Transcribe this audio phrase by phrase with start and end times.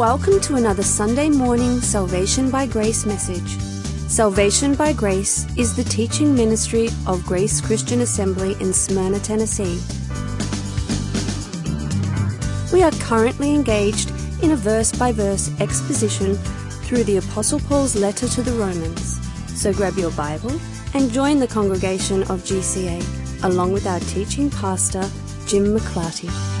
[0.00, 3.60] Welcome to another Sunday morning Salvation by Grace message.
[4.08, 9.78] Salvation by Grace is the teaching ministry of Grace Christian Assembly in Smyrna, Tennessee.
[12.72, 14.10] We are currently engaged
[14.42, 16.34] in a verse by verse exposition
[16.84, 19.20] through the Apostle Paul's letter to the Romans.
[19.48, 20.58] So grab your Bible
[20.94, 25.06] and join the congregation of GCA along with our teaching pastor,
[25.46, 26.59] Jim McClarty.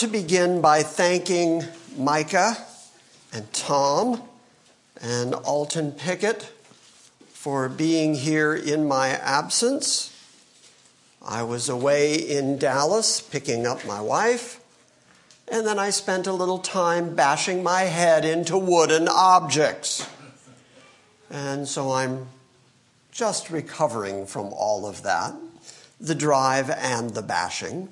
[0.00, 1.62] To begin by thanking
[1.94, 2.56] Micah
[3.34, 4.22] and Tom
[5.02, 6.50] and Alton Pickett
[7.34, 10.10] for being here in my absence.
[11.20, 14.58] I was away in Dallas picking up my wife,
[15.48, 20.08] and then I spent a little time bashing my head into wooden objects.
[21.28, 22.28] And so I'm
[23.12, 25.34] just recovering from all of that.
[26.00, 27.88] the drive and the bashing.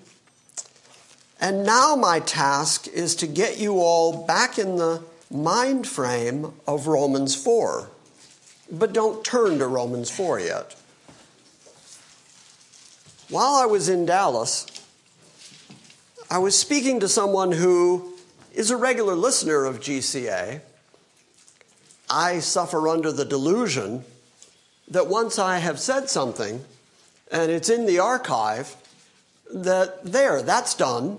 [1.41, 6.87] And now my task is to get you all back in the mind frame of
[6.87, 7.91] Romans 4.
[8.71, 10.75] But don't turn to Romans 4 yet.
[13.31, 14.67] While I was in Dallas,
[16.31, 18.15] I was speaking to someone who
[18.53, 20.61] is a regular listener of GCA.
[22.11, 24.05] I suffer under the delusion
[24.89, 26.65] that once I have said something
[27.31, 28.75] and it's in the archive,
[29.53, 31.19] that there, that's done.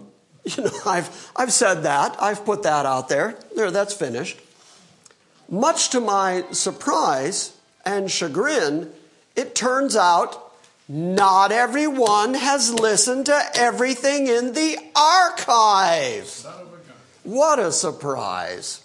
[0.58, 4.40] You know, I've, I've said that, I've put that out there, there, that's finished.
[5.50, 7.56] Much to my surprise
[7.86, 8.92] and chagrin,
[9.36, 10.52] it turns out
[10.88, 16.48] not everyone has listened to everything in the archive.
[17.24, 18.84] What a surprise.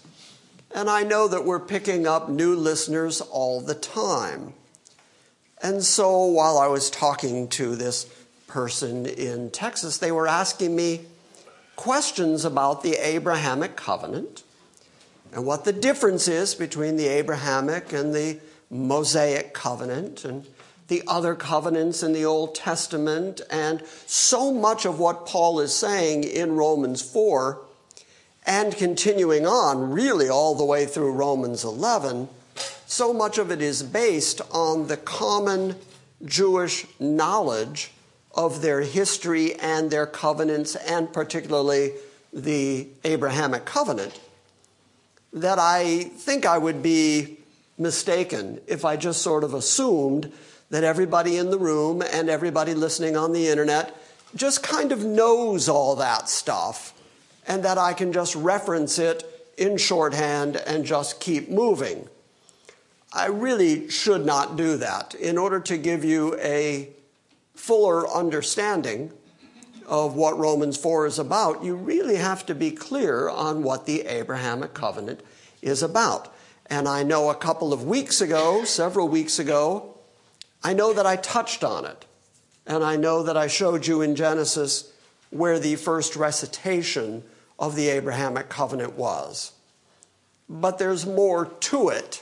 [0.73, 4.53] And I know that we're picking up new listeners all the time.
[5.63, 8.05] And so while I was talking to this
[8.47, 11.05] person in Texas, they were asking me
[11.75, 14.43] questions about the Abrahamic covenant
[15.31, 18.39] and what the difference is between the Abrahamic and the
[18.69, 20.45] Mosaic covenant and
[20.87, 23.41] the other covenants in the Old Testament.
[23.49, 27.59] And so much of what Paul is saying in Romans 4
[28.45, 32.29] and continuing on, really all the way through Romans 11
[32.87, 35.75] so much of it is based on the common
[36.23, 37.91] Jewish knowledge
[38.35, 41.93] of their history and their covenants, and particularly
[42.33, 44.19] the Abrahamic covenant,
[45.33, 47.37] that I think I would be
[47.77, 50.31] mistaken if I just sort of assumed
[50.69, 53.95] that everybody in the room and everybody listening on the internet
[54.35, 56.93] just kind of knows all that stuff
[57.47, 59.23] and that I can just reference it
[59.57, 62.09] in shorthand and just keep moving.
[63.13, 65.15] I really should not do that.
[65.15, 66.89] In order to give you a
[67.65, 69.11] fuller understanding
[69.87, 74.01] of what Romans 4 is about, you really have to be clear on what the
[74.01, 75.21] Abrahamic covenant
[75.63, 76.31] is about.
[76.67, 79.97] And I know a couple of weeks ago, several weeks ago,
[80.63, 82.05] I know that I touched on it.
[82.67, 84.91] And I know that I showed you in Genesis
[85.31, 87.23] where the first recitation
[87.57, 89.53] of the Abrahamic covenant was.
[90.47, 92.21] But there's more to it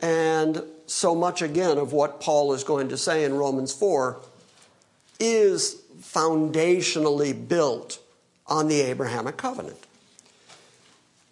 [0.00, 4.20] and so much, again, of what Paul is going to say in Romans 4
[5.20, 8.00] is foundationally built
[8.46, 9.78] on the Abrahamic covenant.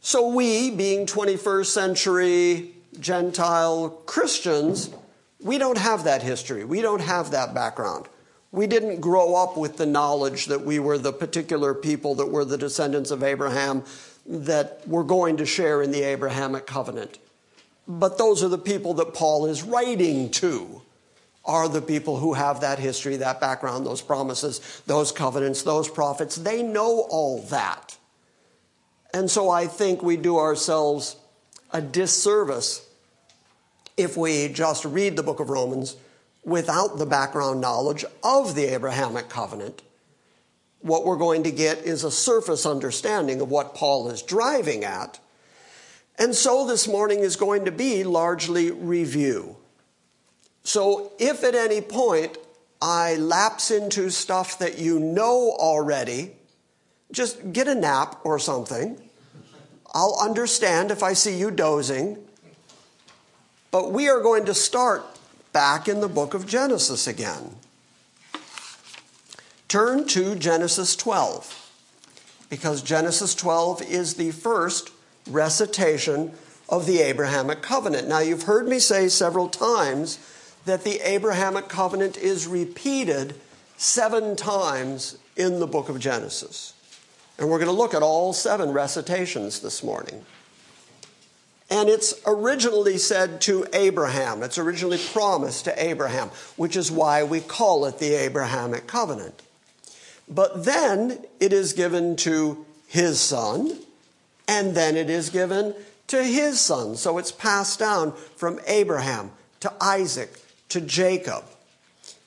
[0.00, 2.70] So, we, being 21st century
[3.00, 4.90] Gentile Christians,
[5.40, 6.64] we don't have that history.
[6.64, 8.06] We don't have that background.
[8.50, 12.44] We didn't grow up with the knowledge that we were the particular people that were
[12.44, 13.84] the descendants of Abraham
[14.26, 17.18] that were going to share in the Abrahamic covenant.
[17.86, 20.82] But those are the people that Paul is writing to,
[21.48, 26.36] are the people who have that history, that background, those promises, those covenants, those prophets.
[26.36, 27.96] They know all that.
[29.12, 31.16] And so I think we do ourselves
[31.72, 32.86] a disservice
[33.96, 35.96] if we just read the book of Romans
[36.44, 39.82] without the background knowledge of the Abrahamic covenant.
[40.80, 45.18] What we're going to get is a surface understanding of what Paul is driving at
[46.18, 49.56] and so this morning is going to be largely review.
[50.68, 52.36] So if at any point
[52.82, 56.32] I lapse into stuff that you know already,
[57.10, 59.00] just get a nap or something.
[59.94, 62.18] I'll understand if I see you dozing.
[63.70, 65.06] But we are going to start
[65.54, 67.56] back in the book of Genesis again.
[69.68, 74.90] Turn to Genesis 12, because Genesis 12 is the first
[75.30, 76.32] recitation
[76.68, 78.06] of the Abrahamic covenant.
[78.06, 80.18] Now, you've heard me say several times
[80.68, 83.34] that the Abrahamic covenant is repeated
[83.78, 86.74] seven times in the book of Genesis.
[87.38, 90.26] And we're going to look at all seven recitations this morning.
[91.70, 94.42] And it's originally said to Abraham.
[94.42, 99.42] It's originally promised to Abraham, which is why we call it the Abrahamic covenant.
[100.28, 103.78] But then it is given to his son,
[104.46, 105.74] and then it is given
[106.08, 106.96] to his son.
[106.96, 111.44] So it's passed down from Abraham to Isaac to Jacob.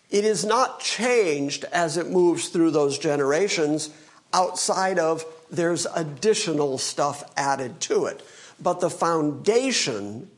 [0.10, 3.90] It is not changed as it moves through those generations
[4.34, 8.22] outside of there's additional stuff added to it.
[8.62, 10.30] But the foundation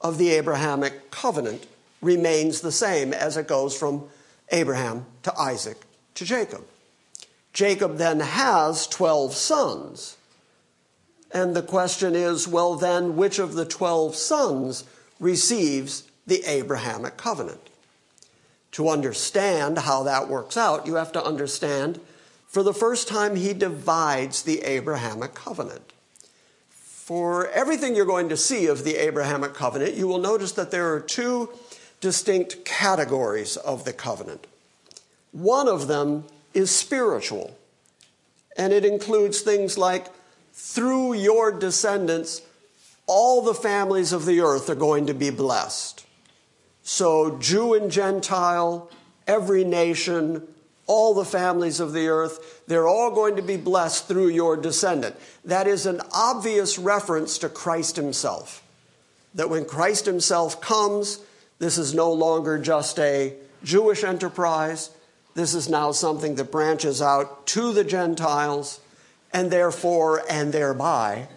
[0.00, 1.66] of the Abrahamic covenant
[2.00, 4.04] remains the same as it goes from
[4.50, 5.78] Abraham to Isaac
[6.14, 6.64] to Jacob.
[7.52, 10.16] Jacob then has 12 sons.
[11.32, 14.84] And the question is well, then, which of the 12 sons
[15.18, 17.70] receives the Abrahamic covenant?
[18.72, 22.00] To understand how that works out, you have to understand
[22.54, 25.92] for the first time, he divides the Abrahamic covenant.
[26.68, 30.94] For everything you're going to see of the Abrahamic covenant, you will notice that there
[30.94, 31.48] are two
[32.00, 34.46] distinct categories of the covenant.
[35.32, 37.56] One of them is spiritual,
[38.56, 40.06] and it includes things like
[40.52, 42.40] through your descendants,
[43.08, 46.03] all the families of the earth are going to be blessed.
[46.84, 48.90] So, Jew and Gentile,
[49.26, 50.46] every nation,
[50.86, 55.16] all the families of the earth, they're all going to be blessed through your descendant.
[55.46, 58.62] That is an obvious reference to Christ himself.
[59.34, 61.20] That when Christ himself comes,
[61.58, 63.32] this is no longer just a
[63.64, 64.90] Jewish enterprise.
[65.34, 68.78] This is now something that branches out to the Gentiles,
[69.32, 71.28] and therefore and thereby,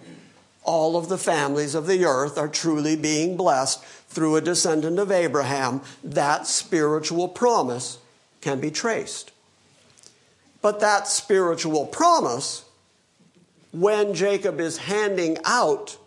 [0.63, 5.11] all of the families of the earth are truly being blessed through a descendant of
[5.11, 5.81] Abraham.
[6.03, 7.99] That spiritual promise
[8.41, 9.31] can be traced.
[10.61, 12.65] But that spiritual promise,
[13.71, 15.97] when Jacob is handing out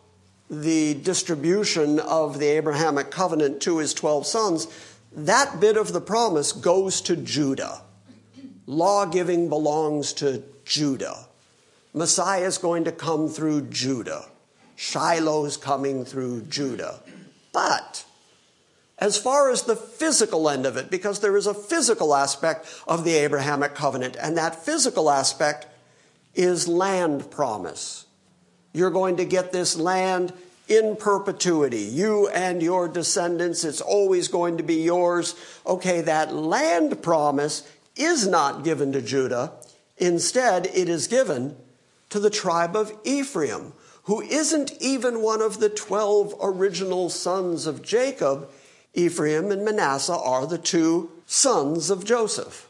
[0.51, 4.67] the distribution of the Abrahamic covenant to his 12 sons,
[5.13, 7.83] that bit of the promise goes to Judah.
[8.67, 11.27] Law giving belongs to Judah.
[11.93, 14.27] Messiah is going to come through Judah.
[14.77, 17.01] Shiloh's coming through Judah.
[17.53, 18.05] But
[18.99, 23.05] as far as the physical end of it, because there is a physical aspect of
[23.05, 25.67] the Abrahamic covenant, and that physical aspect
[26.35, 28.07] is land promise.
[28.73, 30.33] You're going to get this land
[30.69, 31.81] in perpetuity.
[31.81, 35.35] You and your descendants, it's always going to be yours.
[35.67, 39.53] Okay, that land promise is not given to Judah.
[39.97, 41.57] Instead, it is given
[42.11, 43.73] to the tribe of Ephraim,
[44.05, 48.51] who isn't even one of the 12 original sons of Jacob.
[48.95, 52.69] Ephraim and Manasseh are the two sons of Joseph.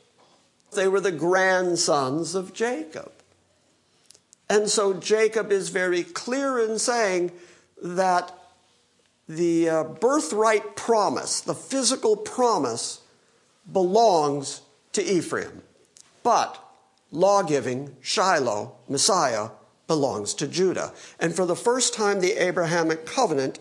[0.72, 3.12] They were the grandsons of Jacob.
[4.48, 7.32] And so Jacob is very clear in saying
[7.82, 8.36] that
[9.28, 13.00] the uh, birthright promise, the physical promise,
[13.70, 15.62] belongs to Ephraim.
[16.22, 16.62] But
[17.12, 19.50] law giving, Shiloh, Messiah,
[19.90, 20.92] belongs to Judah.
[21.18, 23.58] And for the first time, the Abrahamic covenant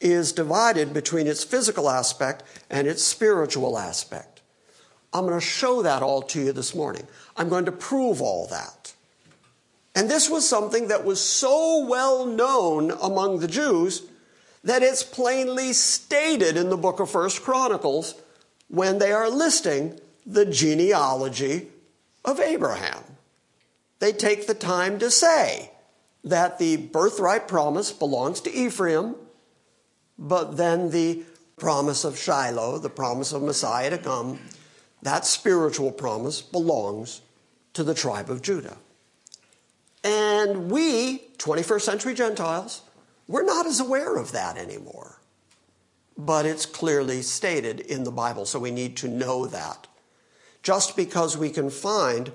[0.00, 4.42] is divided between its physical aspect and its spiritual aspect.
[5.12, 7.04] I'm going to show that all to you this morning.
[7.36, 8.94] I'm going to prove all that.
[9.96, 14.02] And this was something that was so well known among the Jews
[14.62, 18.14] that it's plainly stated in the book of First Chronicles
[18.68, 21.66] when they are listing the genealogy
[22.24, 23.02] of Abraham.
[23.98, 25.71] They take the time to say
[26.24, 29.16] that the birthright promise belongs to Ephraim,
[30.18, 31.24] but then the
[31.56, 34.38] promise of Shiloh, the promise of Messiah to come,
[35.02, 37.22] that spiritual promise belongs
[37.74, 38.76] to the tribe of Judah.
[40.04, 42.82] And we, 21st century Gentiles,
[43.28, 45.20] we're not as aware of that anymore.
[46.18, 49.86] But it's clearly stated in the Bible, so we need to know that.
[50.62, 52.32] Just because we can find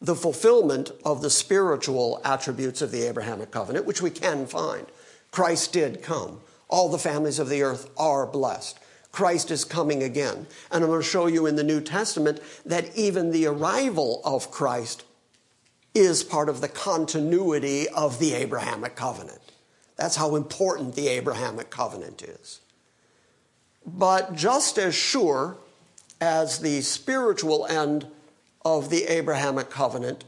[0.00, 4.86] the fulfillment of the spiritual attributes of the Abrahamic covenant, which we can find.
[5.30, 6.40] Christ did come.
[6.68, 8.78] All the families of the earth are blessed.
[9.12, 10.46] Christ is coming again.
[10.70, 14.50] And I'm going to show you in the New Testament that even the arrival of
[14.50, 15.04] Christ
[15.94, 19.40] is part of the continuity of the Abrahamic covenant.
[19.96, 22.60] That's how important the Abrahamic covenant is.
[23.86, 25.56] But just as sure
[26.20, 28.06] as the spiritual end
[28.66, 30.24] of the Abrahamic covenant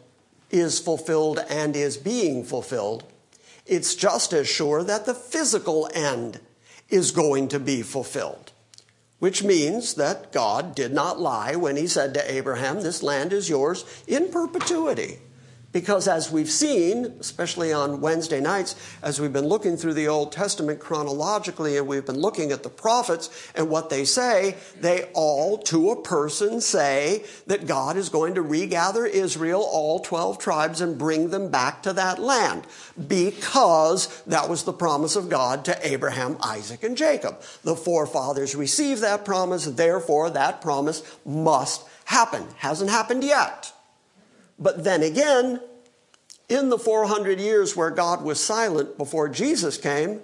[0.48, 3.02] is fulfilled and is being fulfilled,
[3.66, 6.38] it's just as sure that the physical end
[6.88, 8.52] is going to be fulfilled.
[9.18, 13.48] Which means that God did not lie when he said to Abraham, This land is
[13.48, 15.18] yours in perpetuity.
[15.78, 20.32] Because as we've seen, especially on Wednesday nights, as we've been looking through the Old
[20.32, 25.56] Testament chronologically and we've been looking at the prophets and what they say, they all,
[25.58, 30.98] to a person, say that God is going to regather Israel, all 12 tribes, and
[30.98, 32.66] bring them back to that land.
[33.06, 37.40] Because that was the promise of God to Abraham, Isaac, and Jacob.
[37.62, 42.48] The forefathers received that promise, therefore that promise must happen.
[42.56, 43.72] Hasn't happened yet.
[44.58, 45.60] But then again,
[46.48, 50.20] in the 400 years where God was silent before Jesus came,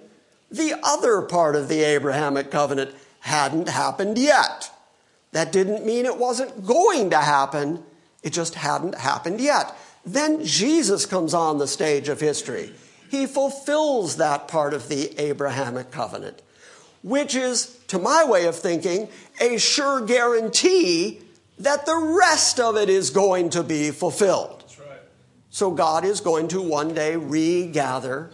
[0.51, 4.71] the other part of the Abrahamic covenant hadn't happened yet.
[5.31, 7.83] That didn't mean it wasn't going to happen,
[8.23, 9.75] it just hadn't happened yet.
[10.05, 12.71] Then Jesus comes on the stage of history.
[13.09, 16.41] He fulfills that part of the Abrahamic covenant.
[17.05, 19.07] which is, to my way of thinking,
[19.39, 21.21] a sure guarantee
[21.59, 24.61] that the rest of it is going to be fulfilled.
[24.61, 24.99] That's right.
[25.49, 28.31] So God is going to one day regather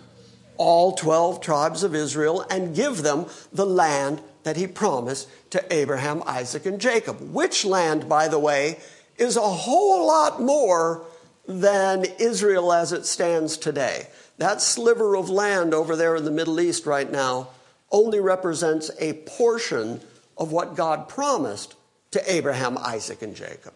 [0.57, 6.23] all 12 tribes of Israel and give them the land that he promised to Abraham,
[6.25, 7.19] Isaac, and Jacob.
[7.33, 8.79] Which land, by the way,
[9.17, 11.03] is a whole lot more
[11.47, 14.07] than Israel as it stands today.
[14.37, 17.49] That sliver of land over there in the Middle East right now
[17.91, 20.01] only represents a portion
[20.37, 21.75] of what God promised
[22.11, 23.73] to Abraham, Isaac, and Jacob.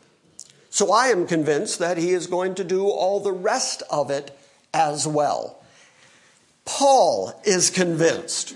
[0.69, 4.37] So I am convinced that he is going to do all the rest of it
[4.73, 5.63] as well.
[6.65, 8.55] Paul is convinced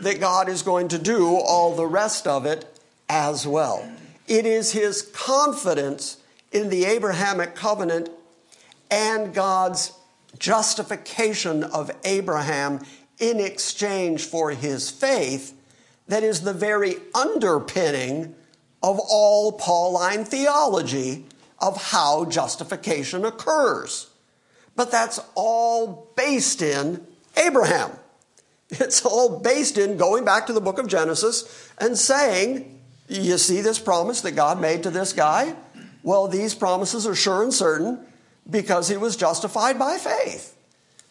[0.00, 2.64] that God is going to do all the rest of it
[3.08, 3.88] as well.
[4.26, 6.16] It is his confidence
[6.50, 8.10] in the Abrahamic covenant
[8.90, 9.92] and God's
[10.38, 12.80] justification of Abraham
[13.20, 15.54] in exchange for his faith
[16.08, 18.34] that is the very underpinning
[18.82, 21.24] of all Pauline theology
[21.60, 24.10] of how justification occurs.
[24.74, 27.92] But that's all based in Abraham.
[28.70, 33.60] It's all based in going back to the book of Genesis and saying, You see
[33.60, 35.54] this promise that God made to this guy?
[36.02, 38.00] Well, these promises are sure and certain
[38.48, 40.56] because he was justified by faith.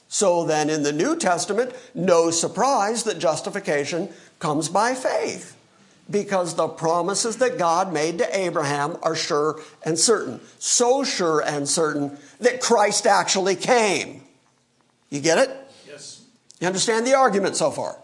[0.07, 4.09] So then in the New Testament, no surprise that justification
[4.39, 5.55] comes by faith
[6.11, 10.39] because the promises that God made to Abraham are sure and certain.
[10.59, 14.23] So sure and certain that Christ actually came.
[15.09, 15.49] You get it?
[15.87, 16.23] Yes.
[16.59, 17.97] You understand the argument so far?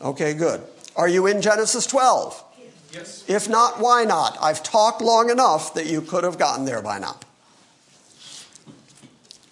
[0.00, 0.62] Okay, good.
[0.96, 2.44] Are you in Genesis 12?
[2.92, 3.24] Yes.
[3.28, 4.38] If not, why not?
[4.40, 7.18] I've talked long enough that you could have gotten there by now.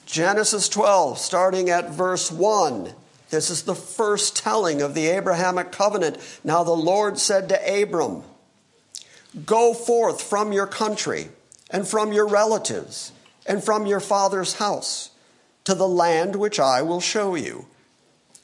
[0.06, 2.92] Genesis 12, starting at verse 1.
[3.34, 6.18] This is the first telling of the Abrahamic covenant.
[6.44, 8.22] Now the Lord said to Abram,
[9.44, 11.30] Go forth from your country
[11.68, 13.10] and from your relatives
[13.44, 15.10] and from your father's house
[15.64, 17.66] to the land which I will show you.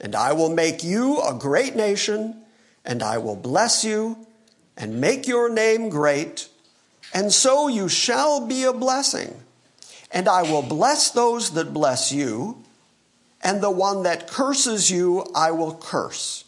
[0.01, 2.43] And I will make you a great nation,
[2.85, 4.27] and I will bless you
[4.77, 6.49] and make your name great,
[7.15, 9.41] and so you shall be a blessing.
[10.11, 12.60] And I will bless those that bless you,
[13.43, 16.45] and the one that curses you I will curse.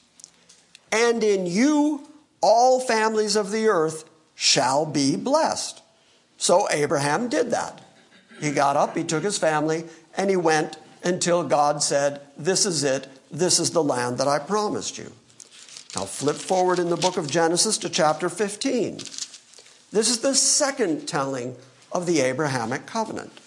[0.90, 2.08] And in you
[2.40, 5.80] all families of the earth shall be blessed.
[6.36, 7.80] So Abraham did that.
[8.40, 9.84] He got up, he took his family,
[10.16, 14.38] and he went until God said, This is it, this is the land that I
[14.40, 15.12] promised you.
[15.94, 18.96] Now flip forward in the book of Genesis to chapter 15.
[18.96, 21.54] This is the second telling
[21.92, 23.41] of the Abrahamic covenant.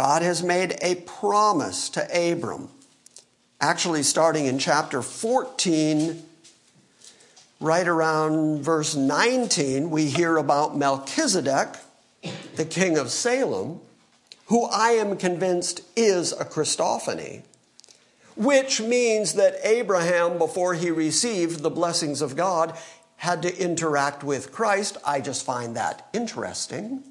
[0.00, 2.70] God has made a promise to Abram,
[3.60, 6.22] actually starting in chapter 14,
[7.60, 11.76] right around verse 19, we hear about Melchizedek,
[12.56, 13.82] the king of Salem,
[14.46, 17.42] who I am convinced is a Christophany,
[18.36, 22.74] which means that Abraham, before he received the blessings of God,
[23.16, 24.96] had to interact with Christ.
[25.04, 27.04] I just find that interesting.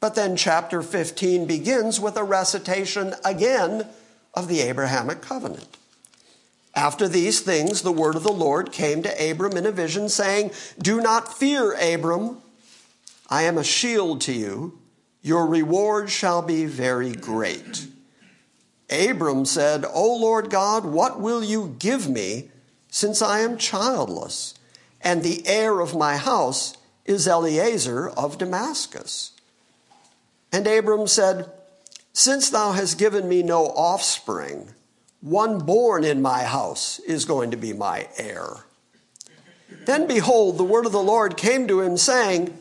[0.00, 3.86] But then chapter 15 begins with a recitation again
[4.34, 5.76] of the Abrahamic covenant.
[6.74, 10.52] After these things, the word of the Lord came to Abram in a vision, saying,
[10.78, 12.38] Do not fear, Abram.
[13.28, 14.78] I am a shield to you.
[15.22, 17.86] Your reward shall be very great.
[18.88, 22.50] Abram said, O Lord God, what will you give me,
[22.88, 24.54] since I am childless,
[25.00, 29.32] and the heir of my house is Eliezer of Damascus?
[30.52, 31.50] And Abram said,
[32.12, 34.70] Since thou hast given me no offspring,
[35.20, 38.64] one born in my house is going to be my heir.
[39.84, 42.56] Then behold, the word of the Lord came to him, saying,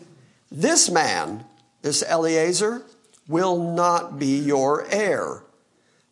[0.51, 1.45] This man,
[1.81, 2.83] this Eliezer,
[3.27, 5.43] will not be your heir,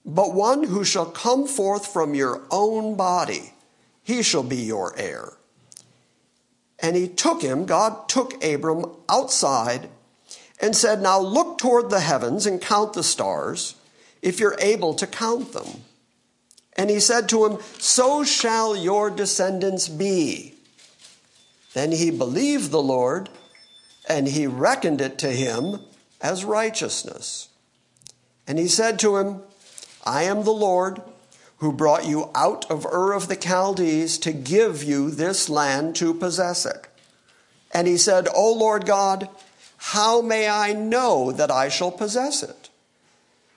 [0.06, 3.54] but one who shall come forth from your own body,
[4.04, 5.34] he shall be your heir.
[6.80, 9.90] And he took him, God took Abram outside
[10.60, 13.76] and said, Now look toward the heavens and count the stars,
[14.22, 15.84] if you're able to count them.
[16.76, 20.54] And he said to him, So shall your descendants be.
[21.74, 23.30] Then he believed the Lord,
[24.08, 25.80] and he reckoned it to him
[26.22, 27.50] as righteousness.
[28.48, 29.42] And he said to him,
[30.06, 31.02] I am the Lord
[31.58, 36.14] who brought you out of Ur of the Chaldees to give you this land to
[36.14, 36.88] possess it.
[37.72, 39.28] And he said, O Lord God,
[39.78, 42.70] how may I know that I shall possess it?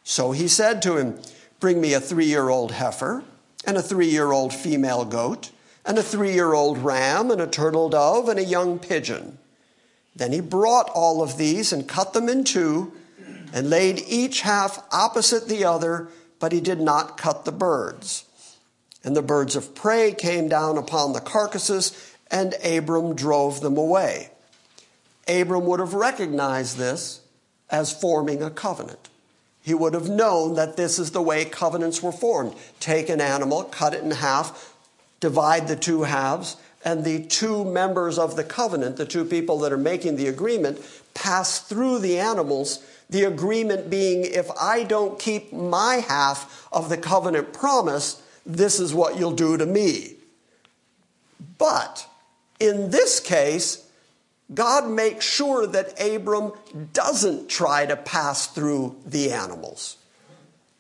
[0.05, 1.19] So he said to him,
[1.59, 3.25] Bring me a three year old heifer
[3.67, 5.51] and a three year old female goat,
[5.85, 9.39] and a three year old ram, and a turtle dove, and a young pigeon.
[10.15, 12.93] Then he brought all of these and cut them in two,
[13.53, 18.25] and laid each half opposite the other, but he did not cut the birds.
[19.03, 24.31] And the birds of prey came down upon the carcasses, and Abram drove them away.
[25.31, 27.21] Abram would have recognized this
[27.71, 29.09] as forming a covenant.
[29.62, 32.55] He would have known that this is the way covenants were formed.
[32.81, 34.75] Take an animal, cut it in half,
[35.21, 39.73] divide the two halves, and the two members of the covenant, the two people that
[39.73, 40.81] are making the agreement,
[41.14, 42.83] pass through the animals.
[43.11, 48.95] The agreement being if I don't keep my half of the covenant promise, this is
[48.95, 50.14] what you'll do to me.
[51.59, 52.07] But
[52.59, 53.87] in this case,
[54.53, 56.53] God makes sure that Abram
[56.93, 59.97] doesn't try to pass through the animals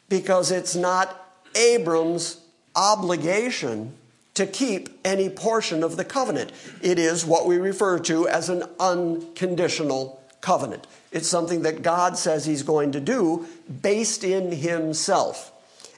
[0.08, 1.16] because it's not
[1.54, 2.40] Abram's
[2.74, 3.94] obligation
[4.34, 6.52] to keep any portion of the covenant.
[6.82, 10.86] It is what we refer to as an unconditional covenant.
[11.12, 13.46] It's something that God says He's going to do
[13.82, 15.52] based in Himself.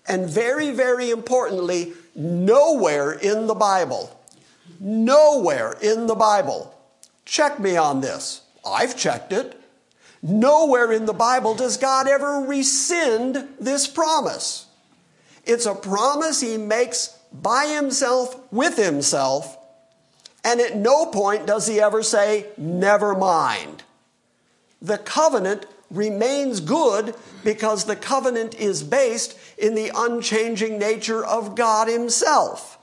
[0.08, 4.18] And very, very importantly, nowhere in the Bible,
[4.80, 6.74] nowhere in the Bible,
[7.24, 8.42] check me on this.
[8.66, 9.58] I've checked it.
[10.22, 14.66] Nowhere in the Bible does God ever rescind this promise.
[15.44, 19.58] It's a promise He makes by Himself with Himself,
[20.44, 23.82] and at no point does He ever say, never mind.
[24.80, 31.88] The covenant remains good because the covenant is based in the unchanging nature of God
[31.88, 32.78] Himself.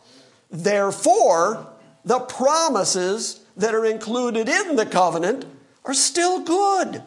[0.52, 1.68] Therefore,
[2.04, 5.46] the promises that are included in the covenant
[5.86, 7.04] are still good,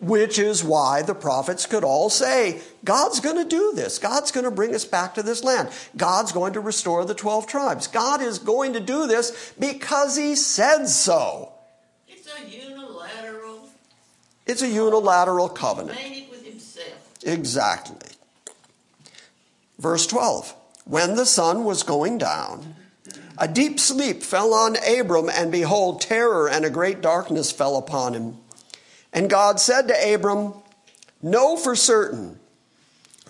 [0.00, 3.98] which is why the prophets could all say, God's going to do this.
[3.98, 5.68] God's going to bring us back to this land.
[5.96, 7.86] God's going to restore the 12 tribes.
[7.88, 11.52] God is going to do this because He said so.
[12.08, 13.68] It's a unilateral.
[14.46, 15.98] It's a unilateral covenant.
[15.98, 17.18] Made it with himself.
[17.24, 18.08] Exactly.
[19.78, 22.76] Verse 12 When the sun was going down,
[23.38, 28.14] a deep sleep fell on Abram, and behold, terror and a great darkness fell upon
[28.14, 28.36] him.
[29.12, 30.54] And God said to Abram,
[31.22, 32.38] Know for certain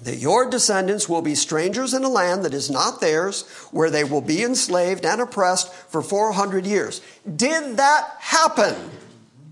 [0.02, 4.02] that your descendants will be strangers in a land that is not theirs, where they
[4.02, 7.00] will be enslaved and oppressed for 400 years.
[7.24, 8.90] Did that happen?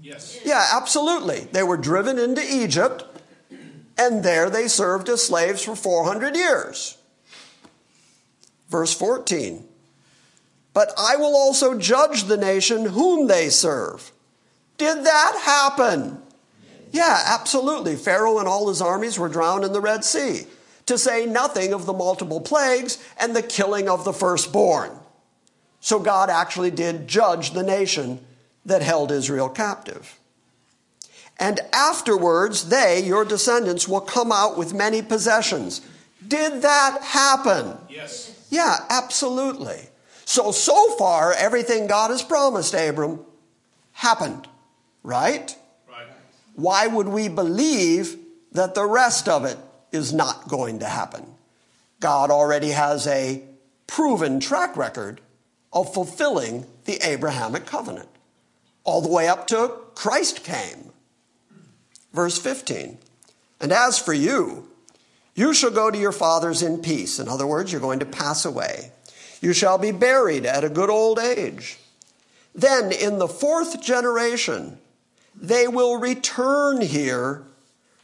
[0.02, 0.40] Yes.
[0.44, 1.46] Yeah, absolutely.
[1.52, 3.04] They were driven into Egypt,
[3.96, 6.96] and there they served as slaves for 400 years.
[8.68, 9.66] Verse 14
[10.80, 14.12] But I will also judge the nation whom they serve.
[14.78, 16.22] Did that happen?
[16.90, 17.96] Yeah, absolutely.
[17.96, 20.46] Pharaoh and all his armies were drowned in the Red Sea,
[20.86, 24.90] to say nothing of the multiple plagues and the killing of the firstborn.
[25.80, 28.24] So God actually did judge the nation
[28.64, 30.18] that held Israel captive.
[31.38, 35.82] And afterwards, they, your descendants, will come out with many possessions.
[36.26, 37.76] Did that happen?
[37.90, 38.34] Yes.
[38.48, 39.89] Yeah, absolutely.
[40.30, 43.18] So, so far, everything God has promised Abram
[43.90, 44.46] happened,
[45.02, 45.56] right?
[45.88, 46.06] Right.
[46.54, 48.16] Why would we believe
[48.52, 49.58] that the rest of it
[49.90, 51.26] is not going to happen?
[51.98, 53.42] God already has a
[53.88, 55.20] proven track record
[55.72, 58.08] of fulfilling the Abrahamic covenant,
[58.84, 60.92] all the way up to Christ came.
[62.12, 62.98] Verse 15
[63.60, 64.68] And as for you,
[65.34, 67.18] you shall go to your fathers in peace.
[67.18, 68.92] In other words, you're going to pass away.
[69.40, 71.78] You shall be buried at a good old age.
[72.54, 74.78] Then in the fourth generation,
[75.34, 77.44] they will return here,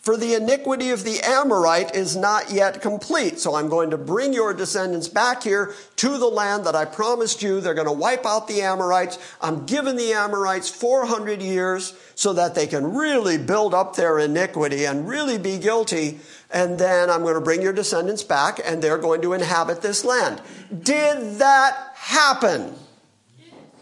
[0.01, 3.40] for the iniquity of the Amorite is not yet complete.
[3.40, 7.42] So I'm going to bring your descendants back here to the land that I promised
[7.42, 7.61] you.
[7.61, 9.18] They're going to wipe out the Amorites.
[9.42, 14.85] I'm giving the Amorites 400 years so that they can really build up their iniquity
[14.85, 16.20] and really be guilty.
[16.51, 20.05] And then I'm going to bring your descendants back and they're going to inhabit this
[20.05, 20.41] land.
[20.71, 22.75] Did that happen?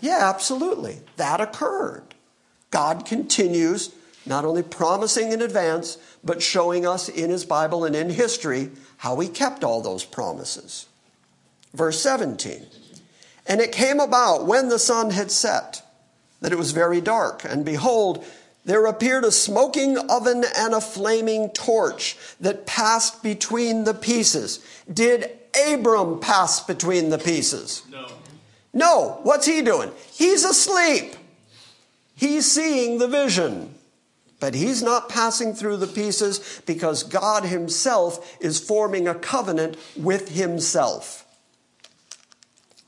[0.01, 1.01] Yeah, absolutely.
[1.17, 2.03] That occurred.
[2.71, 3.95] God continues
[4.27, 9.19] not only promising in advance, but showing us in His Bible and in history how
[9.21, 10.87] He kept all those promises.
[11.75, 12.67] Verse 17
[13.47, 15.83] And it came about when the sun had set
[16.41, 18.25] that it was very dark, and behold,
[18.65, 24.65] there appeared a smoking oven and a flaming torch that passed between the pieces.
[24.93, 25.31] Did
[25.69, 27.83] Abram pass between the pieces?
[27.91, 28.07] No.
[28.73, 29.21] No.
[29.23, 29.93] What's he doing?
[30.13, 31.15] He's asleep.
[32.15, 33.75] He's seeing the vision.
[34.41, 40.31] But he's not passing through the pieces because God himself is forming a covenant with
[40.31, 41.25] himself.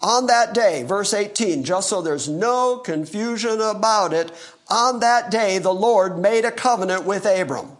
[0.00, 4.30] On that day, verse 18, just so there's no confusion about it,
[4.68, 7.76] on that day the Lord made a covenant with Abram.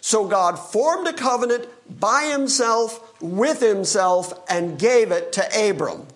[0.00, 1.68] So God formed a covenant
[2.00, 6.06] by himself, with himself, and gave it to Abram.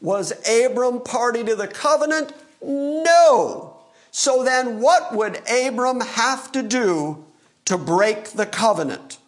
[0.00, 2.32] Was Abram party to the covenant?
[2.62, 3.76] No.
[4.10, 7.24] So then, what would Abram have to do
[7.66, 9.18] to break the covenant?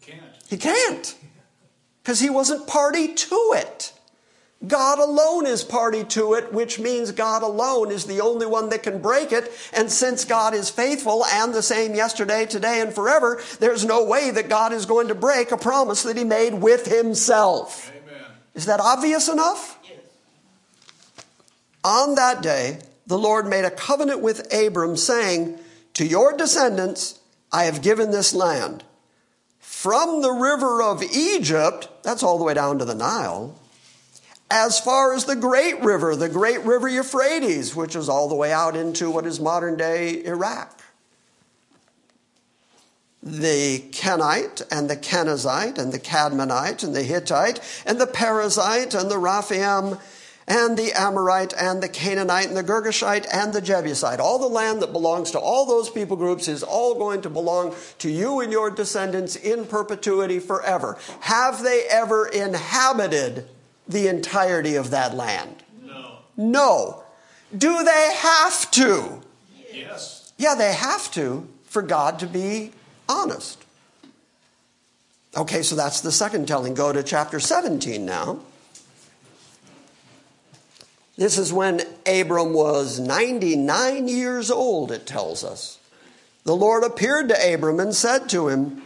[0.00, 0.22] He Can't.
[0.48, 1.14] He can't,
[2.02, 3.92] because he wasn't party to it.
[4.66, 8.84] God alone is party to it, which means God alone is the only one that
[8.84, 9.50] can break it.
[9.72, 14.30] And since God is faithful and the same yesterday, today, and forever, there's no way
[14.30, 17.90] that God is going to break a promise that he made with himself.
[17.90, 18.22] Amen.
[18.54, 19.78] Is that obvious enough?
[19.82, 19.98] Yes.
[21.82, 25.58] On that day, the Lord made a covenant with Abram, saying,
[25.94, 27.18] To your descendants
[27.52, 28.84] I have given this land.
[29.58, 33.58] From the river of Egypt, that's all the way down to the Nile,
[34.52, 38.52] as far as the great river, the great river Euphrates, which is all the way
[38.52, 40.82] out into what is modern day Iraq.
[43.22, 49.10] The Kenite and the Kenizzite and the Cadmonite and the Hittite and the Perizzite and
[49.10, 49.96] the Rephaim
[50.46, 54.20] and the Amorite and the Canaanite and the Girgashite and the Jebusite.
[54.20, 57.74] All the land that belongs to all those people groups is all going to belong
[58.00, 60.98] to you and your descendants in perpetuity forever.
[61.20, 63.48] Have they ever inhabited
[63.92, 65.62] the entirety of that land?
[65.84, 66.18] No.
[66.36, 67.04] No.
[67.56, 69.20] Do they have to?
[69.72, 70.32] Yes.
[70.38, 72.72] Yeah, they have to for God to be
[73.08, 73.64] honest.
[75.36, 76.74] Okay, so that's the second telling.
[76.74, 78.40] Go to chapter 17 now.
[81.16, 85.78] This is when Abram was 99 years old, it tells us.
[86.44, 88.82] The Lord appeared to Abram and said to him,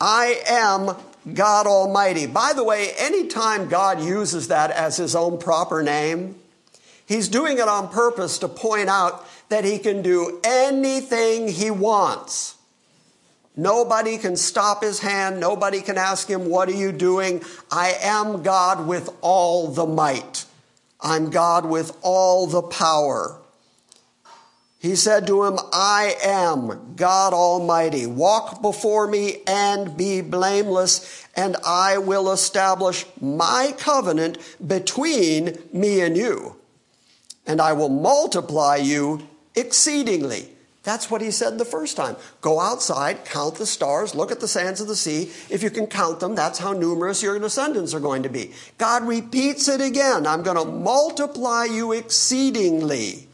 [0.00, 0.96] I am
[1.32, 2.26] God Almighty.
[2.26, 6.36] By the way, anytime God uses that as his own proper name,
[7.06, 12.56] he's doing it on purpose to point out that he can do anything he wants.
[13.56, 15.38] Nobody can stop his hand.
[15.38, 17.42] Nobody can ask him, What are you doing?
[17.70, 20.46] I am God with all the might.
[21.00, 23.36] I'm God with all the power.
[24.82, 28.04] He said to him, I am God Almighty.
[28.04, 36.16] Walk before me and be blameless, and I will establish my covenant between me and
[36.16, 36.56] you.
[37.46, 40.48] And I will multiply you exceedingly.
[40.82, 42.16] That's what he said the first time.
[42.40, 45.30] Go outside, count the stars, look at the sands of the sea.
[45.48, 48.52] If you can count them, that's how numerous your descendants are going to be.
[48.78, 53.28] God repeats it again I'm going to multiply you exceedingly.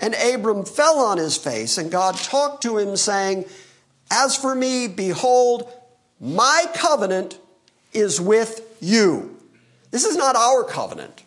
[0.00, 3.46] And Abram fell on his face, and God talked to him, saying,
[4.10, 5.70] As for me, behold,
[6.20, 7.38] my covenant
[7.92, 9.36] is with you.
[9.90, 11.22] This is not our covenant.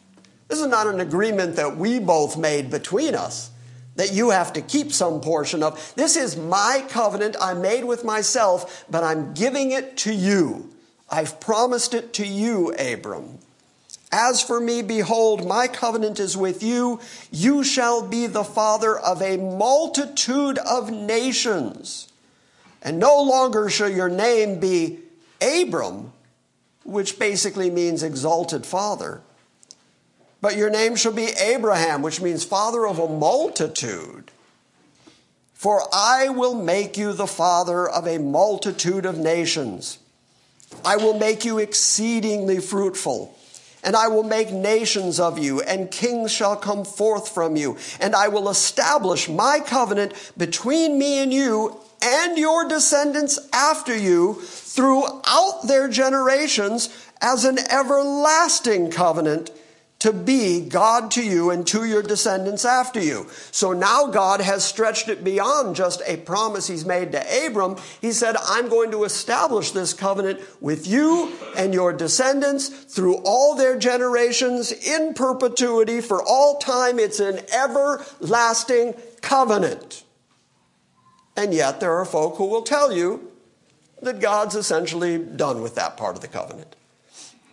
[0.48, 3.52] This is not an agreement that we both made between us
[3.98, 5.94] that you have to keep some portion of.
[5.96, 10.70] This is my covenant I made with myself, but I'm giving it to you.
[11.10, 13.40] I've promised it to you, Abram.
[14.12, 17.00] As for me, behold, my covenant is with you.
[17.32, 22.08] You shall be the father of a multitude of nations.
[22.82, 25.00] And no longer shall your name be
[25.42, 26.14] Abram,
[26.84, 29.22] which basically means exalted father,
[30.40, 34.32] but your name shall be Abraham, which means father of a multitude.
[35.54, 39.98] For I will make you the father of a multitude of nations.
[40.86, 43.37] I will make you exceedingly fruitful.
[43.84, 47.78] And I will make nations of you, and kings shall come forth from you.
[48.00, 54.36] And I will establish my covenant between me and you and your descendants after you
[54.36, 56.90] throughout their generations
[57.22, 59.52] as an everlasting covenant
[60.00, 63.28] to be God to you and to your descendants after you.
[63.52, 67.78] So now God has stretched it beyond just a promise he's made to Abram.
[68.00, 73.56] He said, I'm going to establish this covenant with you and your descendants through all
[73.56, 77.00] their generations in perpetuity for all time.
[77.00, 80.04] It's an everlasting covenant.
[81.36, 83.32] And yet there are folk who will tell you
[84.02, 86.77] that God's essentially done with that part of the covenant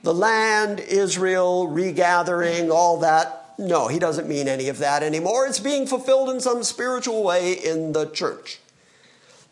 [0.04, 3.54] the land, Israel, regathering, all that.
[3.58, 5.46] No, he doesn't mean any of that anymore.
[5.46, 8.60] It's being fulfilled in some spiritual way in the church.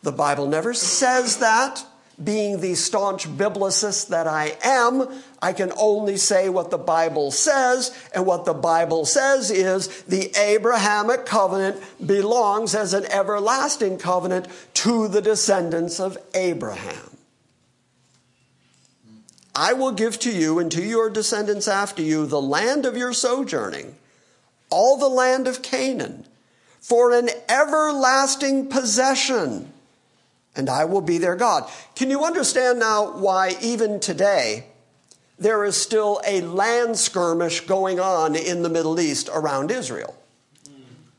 [0.03, 1.83] The Bible never says that.
[2.23, 5.07] Being the staunch biblicist that I am,
[5.41, 10.31] I can only say what the Bible says, and what the Bible says is the
[10.37, 17.12] Abrahamic covenant belongs as an everlasting covenant to the descendants of Abraham.
[19.55, 23.13] I will give to you and to your descendants after you the land of your
[23.13, 23.95] sojourning,
[24.69, 26.25] all the land of Canaan,
[26.79, 29.71] for an everlasting possession,
[30.55, 31.69] and I will be their God.
[31.95, 34.65] Can you understand now why, even today,
[35.37, 40.15] there is still a land skirmish going on in the Middle East around Israel?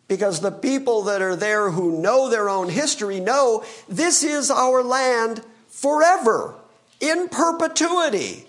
[0.06, 4.82] Because the people that are there who know their own history know this is our
[4.82, 6.54] land forever,
[7.00, 8.46] in perpetuity.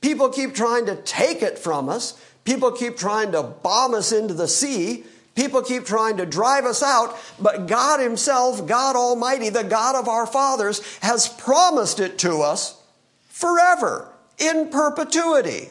[0.00, 2.20] People keep trying to take it from us.
[2.44, 5.04] People keep trying to bomb us into the sea.
[5.34, 7.18] People keep trying to drive us out.
[7.40, 12.80] But God Himself, God Almighty, the God of our fathers, has promised it to us
[13.28, 15.70] forever, in perpetuity.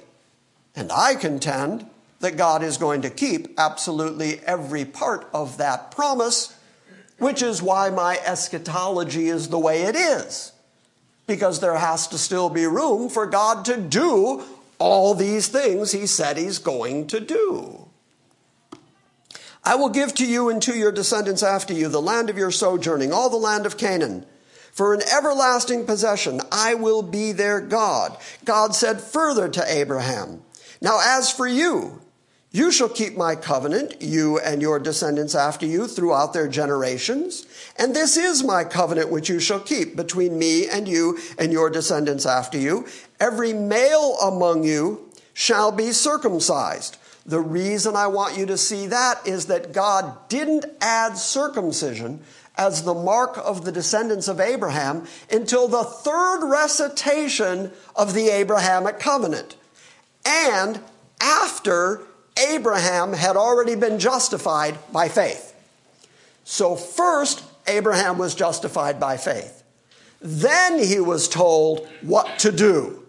[0.76, 1.88] And I contend
[2.20, 6.58] that God is going to keep absolutely every part of that promise,
[7.18, 10.52] which is why my eschatology is the way it is.
[11.28, 14.44] Because there has to still be room for God to do
[14.78, 17.88] all these things He said He's going to do.
[19.64, 22.52] I will give to you and to your descendants after you the land of your
[22.52, 24.26] sojourning, all the land of Canaan.
[24.72, 28.16] For an everlasting possession, I will be their God.
[28.44, 30.42] God said further to Abraham,
[30.82, 32.02] Now as for you,
[32.56, 37.46] you shall keep my covenant, you and your descendants after you, throughout their generations.
[37.78, 41.70] And this is my covenant which you shall keep between me and you and your
[41.70, 42.88] descendants after you.
[43.20, 46.96] Every male among you shall be circumcised.
[47.26, 52.22] The reason I want you to see that is that God didn't add circumcision
[52.58, 58.98] as the mark of the descendants of Abraham until the third recitation of the Abrahamic
[58.98, 59.58] covenant.
[60.26, 60.80] And
[61.20, 65.54] after Abraham had already been justified by faith.
[66.44, 69.64] So, first, Abraham was justified by faith.
[70.22, 73.04] Then he was told what to do.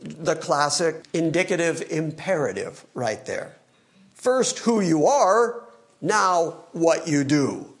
[0.00, 3.56] The classic indicative imperative right there.
[4.14, 5.64] First, who you are,
[6.00, 7.72] now, what you do.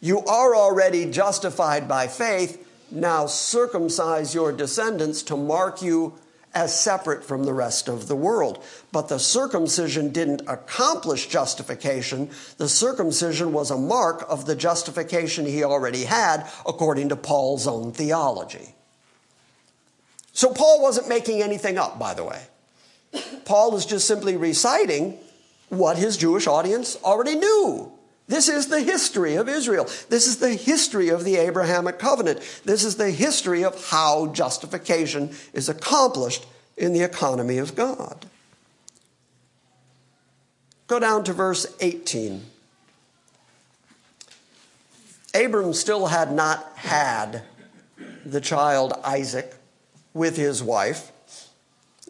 [0.00, 6.14] You are already justified by faith, now circumcise your descendants to mark you
[6.58, 8.60] as separate from the rest of the world.
[8.90, 12.30] But the circumcision didn't accomplish justification.
[12.56, 17.92] The circumcision was a mark of the justification he already had, according to Paul's own
[17.92, 18.74] theology.
[20.32, 22.42] So Paul wasn't making anything up, by the way.
[23.44, 25.16] Paul is just simply reciting
[25.68, 27.92] what his Jewish audience already knew.
[28.28, 29.84] This is the history of Israel.
[30.10, 32.40] This is the history of the Abrahamic covenant.
[32.64, 38.26] This is the history of how justification is accomplished in the economy of God.
[40.86, 42.44] Go down to verse 18.
[45.34, 47.42] Abram still had not had
[48.24, 49.54] the child Isaac
[50.12, 51.12] with his wife,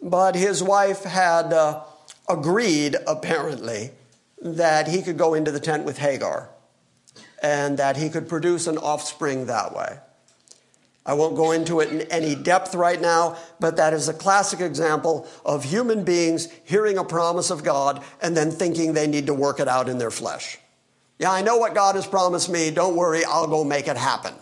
[0.01, 1.83] but his wife had uh,
[2.27, 3.91] agreed, apparently,
[4.41, 6.49] that he could go into the tent with Hagar
[7.41, 9.99] and that he could produce an offspring that way.
[11.05, 14.59] I won't go into it in any depth right now, but that is a classic
[14.59, 19.33] example of human beings hearing a promise of God and then thinking they need to
[19.33, 20.59] work it out in their flesh.
[21.17, 22.69] Yeah, I know what God has promised me.
[22.71, 24.33] Don't worry, I'll go make it happen.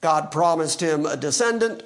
[0.00, 1.82] God promised him a descendant.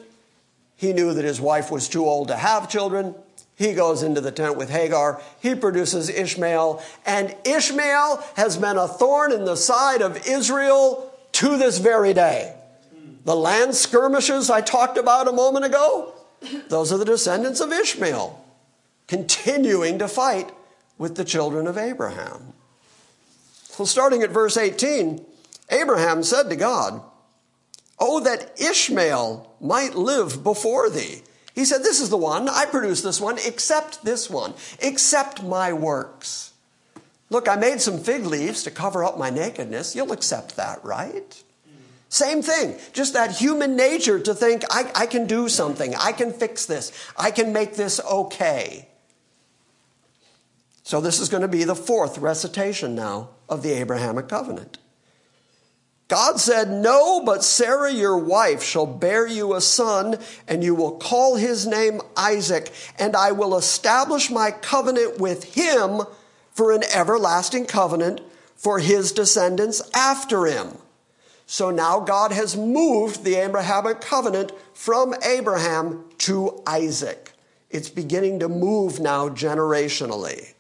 [0.77, 3.15] He knew that his wife was too old to have children.
[3.57, 5.23] He goes into the tent with Hagar.
[5.41, 6.83] He produces Ishmael.
[7.07, 12.55] And Ishmael has been a thorn in the side of Israel to this very day.
[13.25, 16.13] The land skirmishes I talked about a moment ago,
[16.69, 18.45] those are the descendants of Ishmael,
[19.07, 20.51] continuing to fight
[20.99, 22.53] with the children of Abraham.
[23.69, 25.25] So, starting at verse 18,
[25.71, 27.03] Abraham said to God,
[27.99, 31.23] Oh, that Ishmael might live before thee.
[31.55, 32.49] He said, This is the one.
[32.49, 33.39] I produced this one.
[33.39, 34.55] Accept this one.
[34.83, 36.53] Accept my works.
[37.31, 39.97] Look, I made some fig leaves to cover up my nakedness.
[39.97, 41.43] You'll accept that, right?
[42.09, 42.79] Same thing.
[42.93, 45.97] Just that human nature to think, I, I can do something.
[45.97, 46.93] I can fix this.
[47.17, 48.89] I can make this okay.
[50.85, 54.79] So, this is going to be the fourth recitation now of the Abrahamic covenant.
[56.09, 60.99] God said, No, but Sarah your wife shall bear you a son, and you will
[60.99, 66.03] call his name Isaac, and I will establish my covenant with him
[66.53, 68.21] for an everlasting covenant
[68.55, 70.79] for his descendants after him.
[71.47, 77.33] So now God has moved the Abrahamic covenant from Abraham to Isaac.
[77.71, 80.55] It's beginning to move now generationally.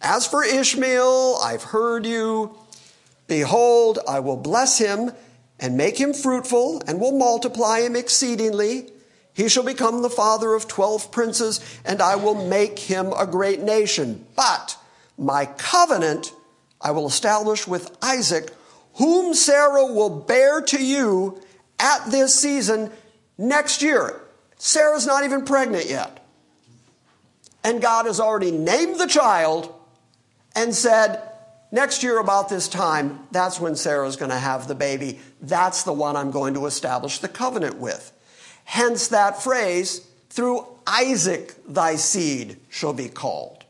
[0.00, 2.56] As for Ishmael, I've heard you.
[3.28, 5.12] Behold, I will bless him
[5.60, 8.90] and make him fruitful and will multiply him exceedingly.
[9.32, 13.60] He shall become the father of twelve princes, and I will make him a great
[13.60, 14.26] nation.
[14.34, 14.76] But
[15.16, 16.32] my covenant
[16.80, 18.50] I will establish with Isaac,
[18.94, 21.40] whom Sarah will bear to you
[21.78, 22.90] at this season
[23.36, 24.20] next year.
[24.56, 26.24] Sarah's not even pregnant yet.
[27.62, 29.74] And God has already named the child
[30.54, 31.22] and said,
[31.70, 35.20] next year about this time, that's when Sarah's going to have the baby.
[35.40, 38.12] That's the one I'm going to establish the covenant with.
[38.64, 43.64] Hence that phrase, through Isaac thy seed shall be called.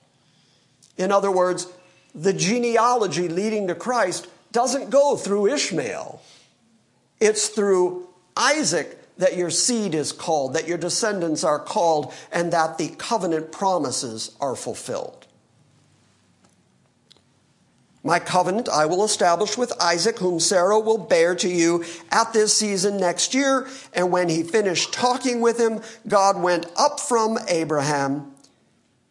[0.97, 1.69] In other words,
[2.15, 6.21] the genealogy leading to Christ doesn't go through Ishmael.
[7.21, 12.79] It's through Isaac that your seed is called, that your descendants are called, and that
[12.79, 15.18] the covenant promises are fulfilled.
[18.09, 22.57] My covenant I will establish with Isaac, whom Sarah will bear to you at this
[22.57, 23.69] season next year.
[23.93, 28.33] And when he finished talking with him, God went up from Abraham.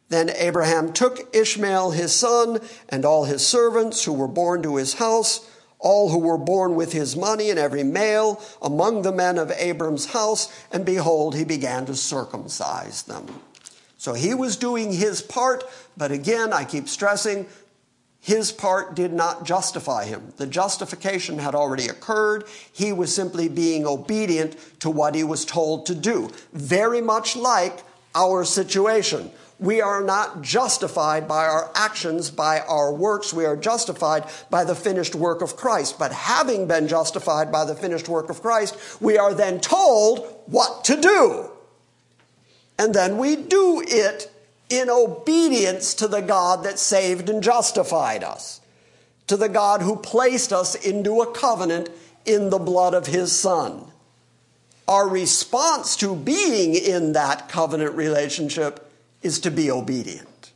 [0.09, 4.95] Then Abraham took Ishmael his son and all his servants who were born to his
[4.95, 5.47] house
[5.79, 10.07] all who were born with his money, and every male among the men of Abram's
[10.07, 13.27] house, and behold, he began to circumcise them.
[13.99, 15.63] So he was doing his part,
[15.95, 17.45] but again, I keep stressing,
[18.27, 20.33] his part did not justify him.
[20.35, 22.43] The justification had already occurred.
[22.73, 26.29] He was simply being obedient to what he was told to do.
[26.51, 29.31] Very much like our situation.
[29.59, 33.31] We are not justified by our actions, by our works.
[33.31, 35.97] We are justified by the finished work of Christ.
[35.97, 40.83] But having been justified by the finished work of Christ, we are then told what
[40.83, 41.49] to do.
[42.77, 44.29] And then we do it
[44.69, 48.59] in obedience to the God that saved and justified us,
[49.27, 51.89] to the God who placed us into a covenant
[52.25, 53.85] in the blood of his Son.
[54.87, 58.89] Our response to being in that covenant relationship
[59.21, 60.51] is to be obedient.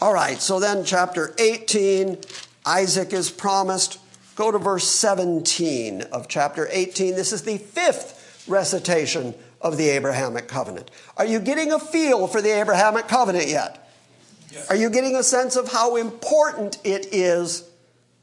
[0.00, 2.18] All right, so then, chapter 18,
[2.66, 3.98] Isaac is promised.
[4.34, 7.14] Go to verse 17 of chapter 18.
[7.14, 10.90] This is the fifth recitation of the Abrahamic covenant.
[11.16, 13.88] Are you getting a feel for the Abrahamic covenant yet?
[14.50, 14.68] Yes.
[14.70, 17.68] Are you getting a sense of how important it is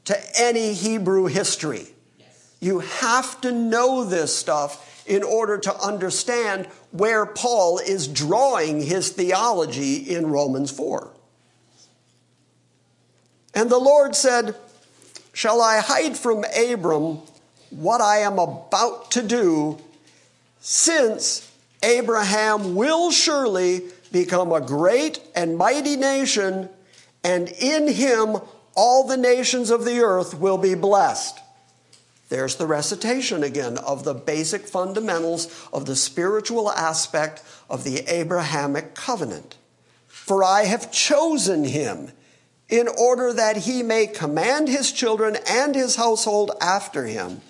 [0.04, 1.88] to any Hebrew history?
[2.18, 2.56] Yes.
[2.60, 9.10] You have to know this stuff in order to understand where Paul is drawing his
[9.10, 11.10] theology in Romans 4.
[13.54, 14.54] And the Lord said,
[15.32, 17.20] Shall I hide from Abram
[17.70, 19.80] what I am about to do,
[20.60, 21.50] since
[21.82, 23.82] Abraham will surely
[24.12, 26.68] become a great and mighty nation,
[27.24, 28.36] and in him
[28.74, 31.38] all the nations of the earth will be blessed?
[32.28, 38.94] There's the recitation again of the basic fundamentals of the spiritual aspect of the Abrahamic
[38.94, 39.56] covenant.
[40.06, 42.12] For I have chosen him
[42.68, 47.40] in order that he may command his children and his household after him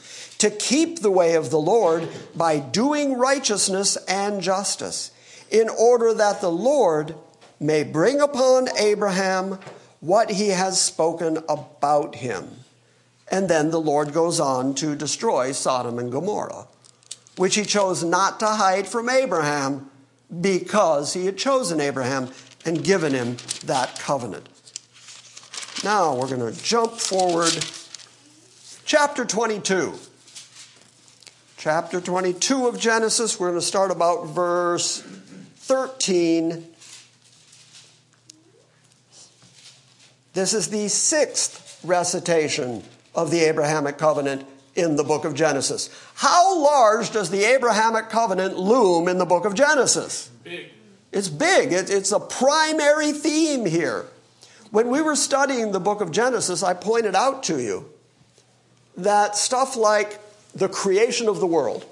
[0.41, 5.11] to keep the way of the Lord by doing righteousness and justice,
[5.51, 7.15] in order that the Lord
[7.61, 9.59] may bring upon Abraham
[10.01, 12.49] what he has spoken about him.
[13.31, 16.67] And then the Lord goes on to destroy Sodom and Gomorrah,
[17.37, 19.91] which he chose not to hide from Abraham
[20.41, 22.31] because he had chosen Abraham
[22.65, 23.37] and given him
[23.67, 24.49] that covenant.
[25.85, 27.53] Now we're going to jump forward.
[28.87, 29.95] Chapter 22.
[31.61, 35.03] Chapter 22 of Genesis, we're going to start about verse
[35.57, 36.67] 13.
[40.33, 42.83] This is the sixth recitation
[43.15, 45.91] of the Abrahamic covenant in the book of Genesis.
[46.15, 50.31] How large does the Abrahamic covenant loom in the book of Genesis?
[50.43, 50.71] Big.
[51.13, 51.73] It's big.
[51.75, 54.07] It's a primary theme here.
[54.71, 57.85] When we were studying the book of Genesis, I pointed out to you
[58.97, 60.19] that stuff like
[60.55, 61.85] the creation of the world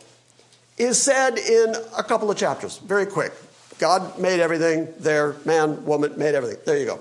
[0.77, 3.33] is said in a couple of chapters, very quick.
[3.79, 6.59] God made everything there, man, woman made everything.
[6.65, 7.01] There you go.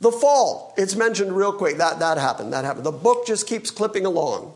[0.00, 1.78] The fall, it's mentioned real quick.
[1.78, 2.52] That, that happened.
[2.52, 2.84] That happened.
[2.84, 4.52] The book just keeps clipping along.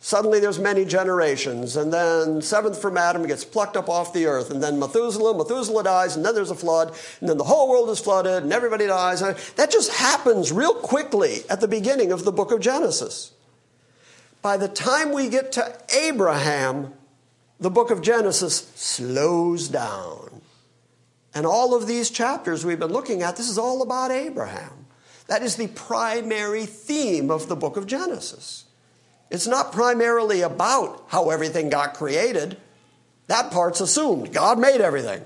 [0.00, 4.52] Suddenly there's many generations, and then seventh from Adam gets plucked up off the earth,
[4.52, 7.90] and then Methuselah, Methuselah dies, and then there's a flood, and then the whole world
[7.90, 9.20] is flooded, and everybody dies.
[9.56, 13.32] That just happens real quickly at the beginning of the book of Genesis.
[14.48, 16.94] By the time we get to Abraham,
[17.60, 20.40] the book of Genesis slows down.
[21.34, 24.86] And all of these chapters we've been looking at, this is all about Abraham.
[25.26, 28.64] That is the primary theme of the book of Genesis.
[29.28, 32.56] It's not primarily about how everything got created.
[33.26, 34.32] That part's assumed.
[34.32, 35.20] God made everything.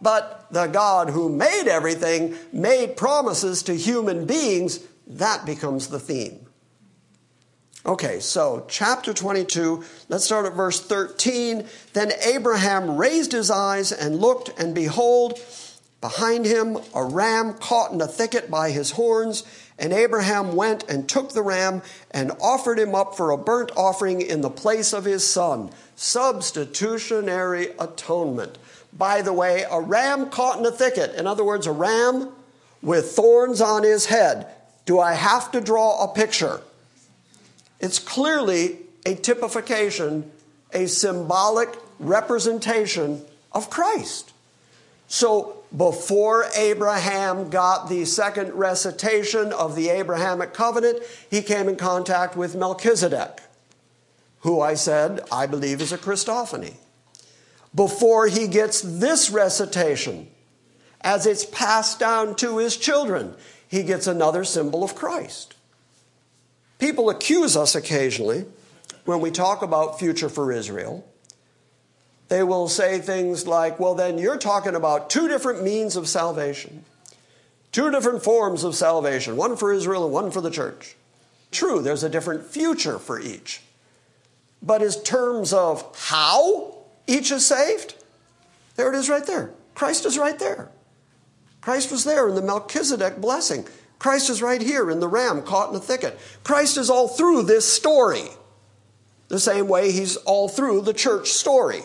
[0.00, 4.80] But the God who made everything made promises to human beings.
[5.06, 6.43] That becomes the theme.
[7.86, 11.66] Okay, so chapter 22, let's start at verse 13.
[11.92, 15.38] Then Abraham raised his eyes and looked, and behold,
[16.00, 19.44] behind him a ram caught in a thicket by his horns.
[19.78, 24.22] And Abraham went and took the ram and offered him up for a burnt offering
[24.22, 25.68] in the place of his son.
[25.94, 28.56] Substitutionary atonement.
[28.94, 32.30] By the way, a ram caught in a thicket, in other words, a ram
[32.80, 34.46] with thorns on his head.
[34.86, 36.62] Do I have to draw a picture?
[37.84, 40.32] It's clearly a typification,
[40.72, 41.68] a symbolic
[41.98, 43.22] representation
[43.52, 44.32] of Christ.
[45.06, 52.36] So before Abraham got the second recitation of the Abrahamic covenant, he came in contact
[52.36, 53.42] with Melchizedek,
[54.40, 56.76] who I said I believe is a Christophany.
[57.74, 60.28] Before he gets this recitation,
[61.02, 63.34] as it's passed down to his children,
[63.68, 65.53] he gets another symbol of Christ.
[66.84, 68.44] People accuse us occasionally
[69.06, 71.02] when we talk about future for Israel.
[72.28, 76.84] They will say things like, well, then you're talking about two different means of salvation,
[77.72, 80.94] two different forms of salvation, one for Israel and one for the church.
[81.50, 83.62] True, there's a different future for each.
[84.60, 87.94] But in terms of how each is saved,
[88.76, 89.54] there it is right there.
[89.74, 90.68] Christ is right there.
[91.62, 93.66] Christ was there in the Melchizedek blessing.
[94.04, 96.20] Christ is right here in the ram caught in a thicket.
[96.42, 98.28] Christ is all through this story,
[99.28, 101.80] the same way he's all through the church story.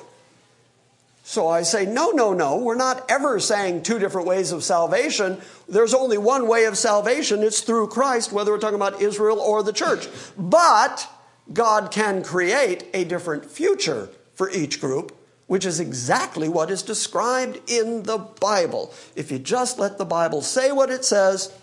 [1.24, 2.58] So I say, no, no, no.
[2.58, 5.40] We're not ever saying two different ways of salvation.
[5.70, 7.42] There's only one way of salvation.
[7.42, 10.10] It's through Christ, whether we're talking about Israel or the church.
[10.38, 11.10] But
[11.54, 15.18] God can create a different future for each group,
[15.48, 18.94] which is exactly what is described in the Bible.
[19.16, 21.54] If you just let the Bible say what it says,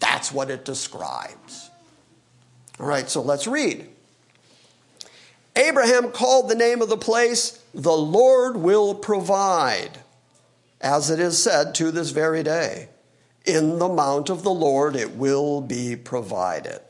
[0.00, 1.70] that's what it describes.
[2.78, 3.88] All right, so let's read.
[5.56, 9.98] Abraham called the name of the place, the Lord will provide,
[10.80, 12.88] as it is said to this very day.
[13.44, 16.80] In the mount of the Lord it will be provided.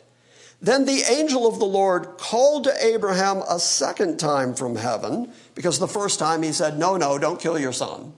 [0.62, 5.78] Then the angel of the Lord called to Abraham a second time from heaven, because
[5.78, 8.14] the first time he said, No, no, don't kill your son.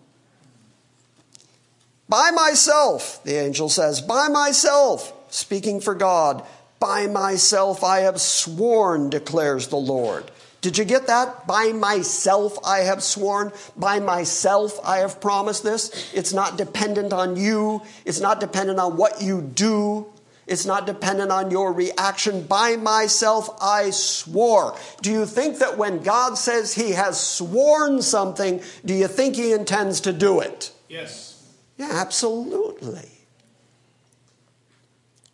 [2.09, 6.45] By myself, the angel says, by myself, speaking for God,
[6.79, 10.31] by myself I have sworn, declares the Lord.
[10.61, 11.47] Did you get that?
[11.47, 13.53] By myself I have sworn.
[13.77, 16.13] By myself I have promised this.
[16.15, 17.83] It's not dependent on you.
[18.05, 20.07] It's not dependent on what you do.
[20.47, 22.47] It's not dependent on your reaction.
[22.47, 24.77] By myself I swore.
[25.03, 29.53] Do you think that when God says he has sworn something, do you think he
[29.53, 30.73] intends to do it?
[30.89, 31.36] Yes.
[31.77, 33.11] Yeah, absolutely.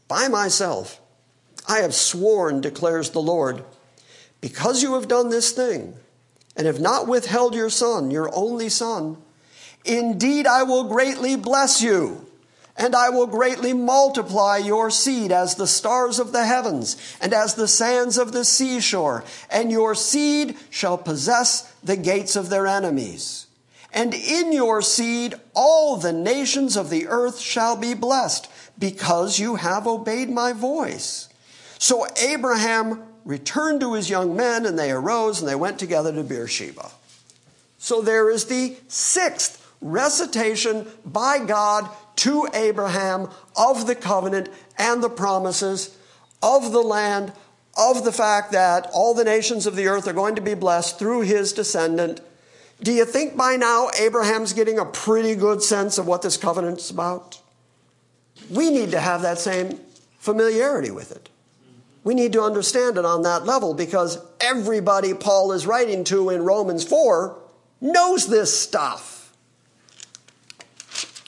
[0.09, 1.01] By myself,
[1.69, 3.65] I have sworn, declares the Lord,
[4.41, 5.95] because you have done this thing
[6.57, 9.17] and have not withheld your son, your only son,
[9.85, 12.27] indeed I will greatly bless you.
[12.75, 17.55] And I will greatly multiply your seed as the stars of the heavens and as
[17.55, 23.42] the sands of the seashore, and your seed shall possess the gates of their enemies.
[23.93, 29.57] And in your seed all the nations of the earth shall be blessed, because you
[29.57, 31.29] have obeyed my voice.
[31.79, 36.23] So Abraham returned to his young men, and they arose and they went together to
[36.23, 36.91] Beersheba.
[37.79, 45.11] So there is the sixth recitation by God to Abraham of the covenant and the
[45.11, 45.97] promises
[46.43, 47.33] of the land,
[47.77, 50.99] of the fact that all the nations of the earth are going to be blessed
[50.99, 52.21] through his descendant
[52.83, 56.91] do you think by now Abraham's getting a pretty good sense of what this covenant's
[56.91, 57.41] about?
[58.51, 59.79] We need to have that same
[60.19, 61.29] familiarity with it.
[62.05, 66.43] We need to understand it on that level because everybody Paul is writing to in
[66.43, 67.39] Romans 4
[67.81, 69.33] knows this stuff.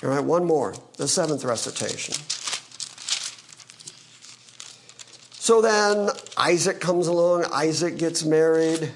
[0.02, 2.14] All right, one more, the seventh recitation.
[5.32, 8.90] So then Isaac comes along, Isaac gets married.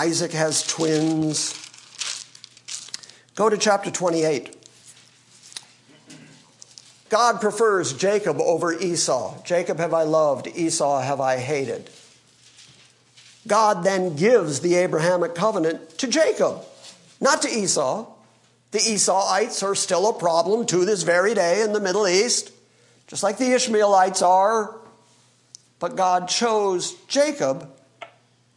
[0.00, 1.52] Isaac has twins.
[3.34, 4.56] Go to chapter 28.
[7.10, 9.42] God prefers Jacob over Esau.
[9.42, 11.90] Jacob have I loved, Esau have I hated.
[13.46, 16.64] God then gives the Abrahamic covenant to Jacob,
[17.20, 18.10] not to Esau.
[18.70, 22.52] The Esauites are still a problem to this very day in the Middle East,
[23.06, 24.80] just like the Ishmaelites are.
[25.78, 27.70] but God chose Jacob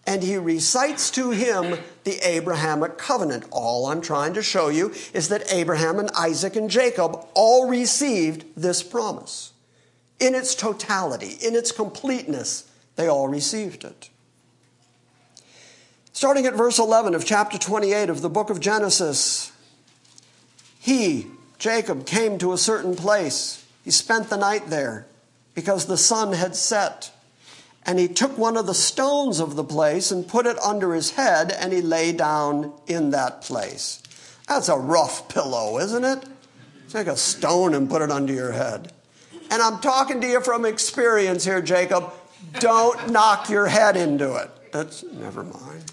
[0.06, 3.46] and he recites to him the Abrahamic covenant.
[3.52, 8.46] All I'm trying to show you is that Abraham and Isaac and Jacob all received
[8.56, 9.54] this promise.
[10.20, 14.10] In its totality, in its completeness, they all received it.
[16.12, 19.52] Starting at verse 11 of chapter 28 of the book of Genesis,
[20.80, 21.28] he,
[21.58, 23.66] Jacob, came to a certain place.
[23.84, 25.08] He spent the night there
[25.56, 27.12] because the sun had set.
[27.86, 31.12] And he took one of the stones of the place and put it under his
[31.12, 34.02] head, and he lay down in that place.
[34.48, 36.26] That's a rough pillow, isn't it?
[36.90, 38.94] Take a stone and put it under your head.
[39.52, 42.14] And I'm talking to you from experience here, Jacob.
[42.60, 44.50] Don't knock your head into it.
[44.72, 45.92] That's never mind.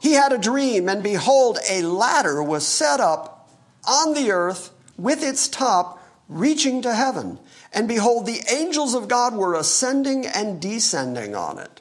[0.00, 3.50] He had a dream, and behold, a ladder was set up
[3.88, 7.38] on the earth with its top reaching to heaven.
[7.74, 11.80] And behold, the angels of God were ascending and descending on it.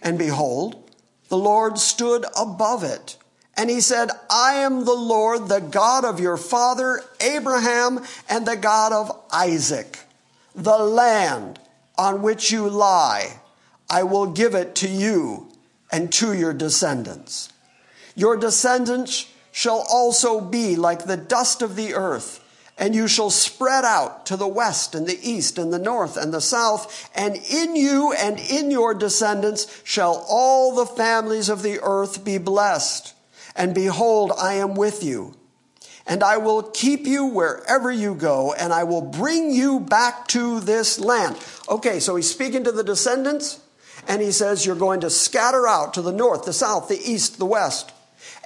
[0.00, 0.88] And behold,
[1.28, 3.16] the Lord stood above it.
[3.56, 8.56] And he said, I am the Lord, the God of your father Abraham and the
[8.56, 9.98] God of Isaac.
[10.54, 11.58] The land
[11.98, 13.40] on which you lie,
[13.90, 15.48] I will give it to you
[15.90, 17.52] and to your descendants.
[18.14, 22.45] Your descendants shall also be like the dust of the earth
[22.78, 26.32] and you shall spread out to the west and the east and the north and
[26.32, 31.80] the south, and in you and in your descendants shall all the families of the
[31.82, 33.14] earth be blessed.
[33.54, 35.34] And behold, I am with you,
[36.06, 40.60] and I will keep you wherever you go, and I will bring you back to
[40.60, 41.38] this land.
[41.70, 43.60] Okay, so he's speaking to the descendants,
[44.06, 47.38] and he says, You're going to scatter out to the north, the south, the east,
[47.38, 47.92] the west,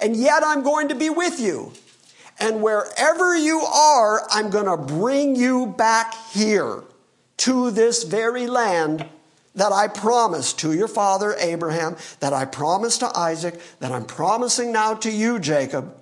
[0.01, 1.73] and yet I'm going to be with you.
[2.41, 6.83] And wherever you are, I'm going to bring you back here
[7.37, 9.05] to this very land
[9.53, 14.71] that I promised to your father Abraham, that I promised to Isaac, that I'm promising
[14.71, 15.95] now to you, Jacob.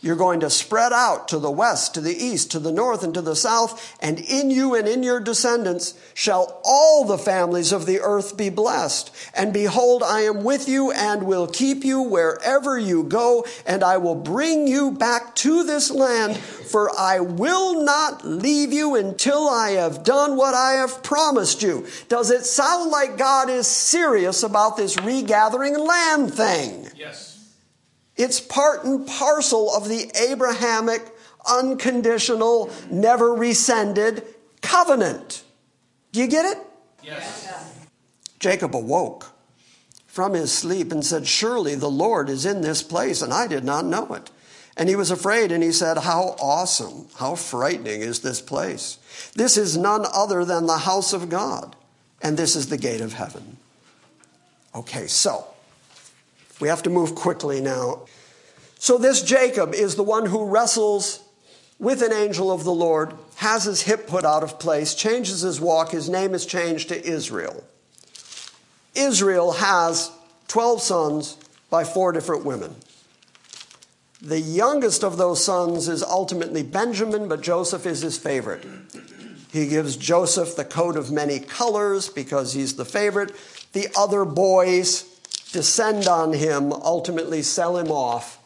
[0.00, 3.12] You're going to spread out to the west, to the east, to the north, and
[3.14, 7.86] to the south, and in you and in your descendants shall all the families of
[7.86, 9.14] the earth be blessed.
[9.34, 13.96] And behold, I am with you and will keep you wherever you go, and I
[13.96, 19.70] will bring you back to this land, for I will not leave you until I
[19.70, 21.86] have done what I have promised you.
[22.08, 26.88] Does it sound like God is serious about this regathering land thing?
[26.96, 27.27] Yes.
[28.18, 31.02] It's part and parcel of the Abrahamic,
[31.48, 34.24] unconditional, never rescinded
[34.60, 35.44] covenant.
[36.12, 36.58] Do you get it?
[37.02, 37.78] Yes.
[38.40, 39.30] Jacob awoke
[40.06, 43.64] from his sleep and said, Surely the Lord is in this place, and I did
[43.64, 44.30] not know it.
[44.76, 48.98] And he was afraid, and he said, How awesome, how frightening is this place!
[49.34, 51.76] This is none other than the house of God,
[52.20, 53.58] and this is the gate of heaven.
[54.74, 55.46] Okay, so
[56.60, 58.06] we have to move quickly now.
[58.78, 61.22] So, this Jacob is the one who wrestles
[61.78, 65.60] with an angel of the Lord, has his hip put out of place, changes his
[65.60, 65.92] walk.
[65.92, 67.64] His name is changed to Israel.
[68.94, 70.10] Israel has
[70.48, 71.36] 12 sons
[71.70, 72.74] by four different women.
[74.20, 78.66] The youngest of those sons is ultimately Benjamin, but Joseph is his favorite.
[79.52, 83.32] He gives Joseph the coat of many colors because he's the favorite.
[83.72, 85.17] The other boys
[85.52, 88.38] descend on him, ultimately sell him off,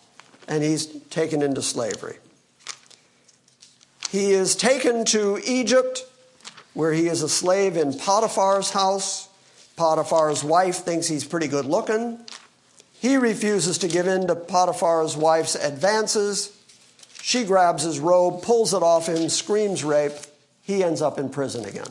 [0.48, 2.16] and he's taken into slavery.
[4.10, 6.04] He is taken to Egypt,
[6.74, 9.28] where he is a slave in Potiphar's house.
[9.76, 12.20] Potiphar's wife thinks he's pretty good looking.
[13.00, 16.56] He refuses to give in to Potiphar's wife's advances.
[17.20, 20.12] She grabs his robe, pulls it off him, screams rape.
[20.62, 21.90] He ends up in prison again.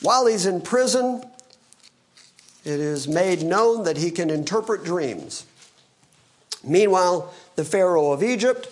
[0.00, 1.24] While he's in prison,
[2.66, 5.46] it is made known that he can interpret dreams.
[6.64, 8.68] Meanwhile, the Pharaoh of Egypt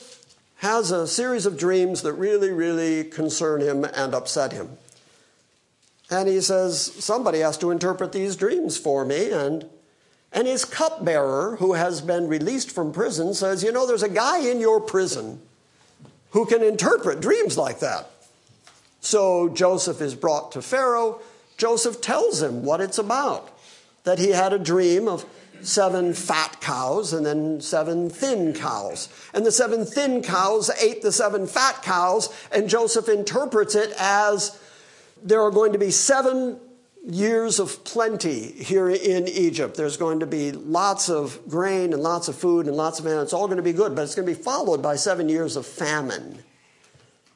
[0.57, 4.70] has a series of dreams that really, really concern him and upset him.
[6.11, 9.30] And he says, Somebody has to interpret these dreams for me.
[9.30, 9.64] And,
[10.32, 14.40] and his cupbearer, who has been released from prison, says, You know, there's a guy
[14.40, 15.40] in your prison
[16.30, 18.11] who can interpret dreams like that.
[19.01, 21.20] So Joseph is brought to Pharaoh.
[21.57, 23.53] Joseph tells him what it's about
[24.05, 25.24] that he had a dream of
[25.61, 29.09] seven fat cows and then seven thin cows.
[29.32, 34.59] And the seven thin cows ate the seven fat cows, and Joseph interprets it as
[35.22, 36.61] there are going to be seven
[37.07, 39.76] years of plenty here in Egypt.
[39.76, 43.18] There's going to be lots of grain and lots of food and lots of man.
[43.18, 45.57] It's all going to be good, but it's going to be followed by seven years
[45.57, 46.42] of famine.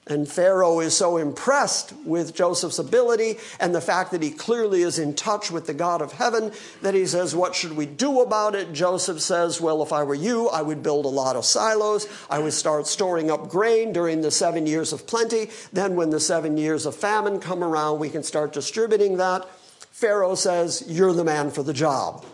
[0.08, 4.98] And Pharaoh is so impressed with Joseph's ability and the fact that he clearly is
[4.98, 6.50] in touch with the God of heaven
[6.80, 8.72] that he says, What should we do about it?
[8.72, 12.08] Joseph says, Well, if I were you, I would build a lot of silos.
[12.30, 15.50] I would start storing up grain during the seven years of plenty.
[15.74, 19.46] Then, when the seven years of famine come around, we can start distributing that.
[19.90, 22.24] Pharaoh says, You're the man for the job.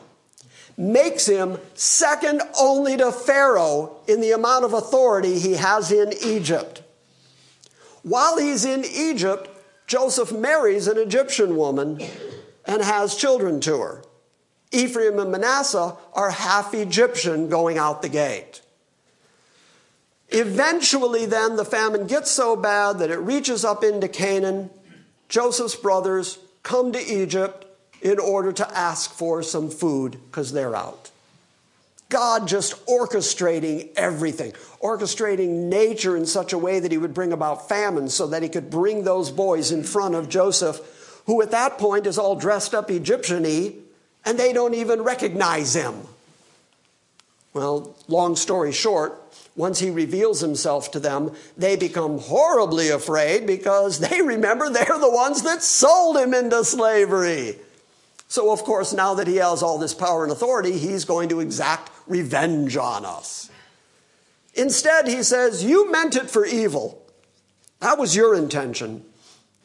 [0.76, 6.83] Makes him second only to Pharaoh in the amount of authority he has in Egypt.
[8.04, 9.48] While he's in Egypt,
[9.86, 12.00] Joseph marries an Egyptian woman
[12.66, 14.04] and has children to her.
[14.70, 18.60] Ephraim and Manasseh are half Egyptian going out the gate.
[20.28, 24.68] Eventually, then, the famine gets so bad that it reaches up into Canaan.
[25.28, 27.64] Joseph's brothers come to Egypt
[28.02, 31.10] in order to ask for some food because they're out.
[32.14, 37.68] God just orchestrating everything, orchestrating nature in such a way that he would bring about
[37.68, 40.80] famine so that he could bring those boys in front of Joseph,
[41.26, 43.72] who at that point is all dressed up Egyptian y,
[44.24, 46.02] and they don't even recognize him.
[47.52, 49.20] Well, long story short,
[49.56, 55.10] once he reveals himself to them, they become horribly afraid because they remember they're the
[55.10, 57.56] ones that sold him into slavery.
[58.34, 61.38] So, of course, now that he has all this power and authority, he's going to
[61.38, 63.48] exact revenge on us.
[64.54, 67.00] Instead, he says, You meant it for evil.
[67.78, 69.04] That was your intention.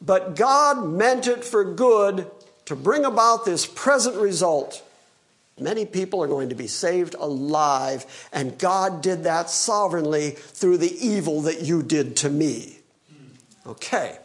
[0.00, 2.30] But God meant it for good
[2.66, 4.84] to bring about this present result.
[5.58, 10.96] Many people are going to be saved alive, and God did that sovereignly through the
[11.04, 12.78] evil that you did to me.
[13.66, 14.16] Okay,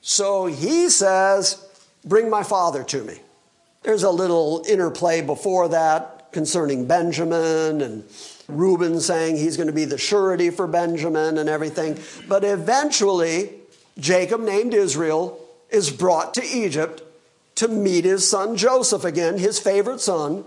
[0.00, 1.68] so he says,
[2.04, 3.18] Bring my father to me.
[3.84, 8.04] There's a little interplay before that concerning Benjamin and
[8.48, 11.98] Reuben saying he's going to be the surety for Benjamin and everything.
[12.26, 13.52] But eventually,
[13.98, 15.38] Jacob, named Israel,
[15.70, 17.02] is brought to Egypt
[17.56, 20.44] to meet his son Joseph again, his favorite son,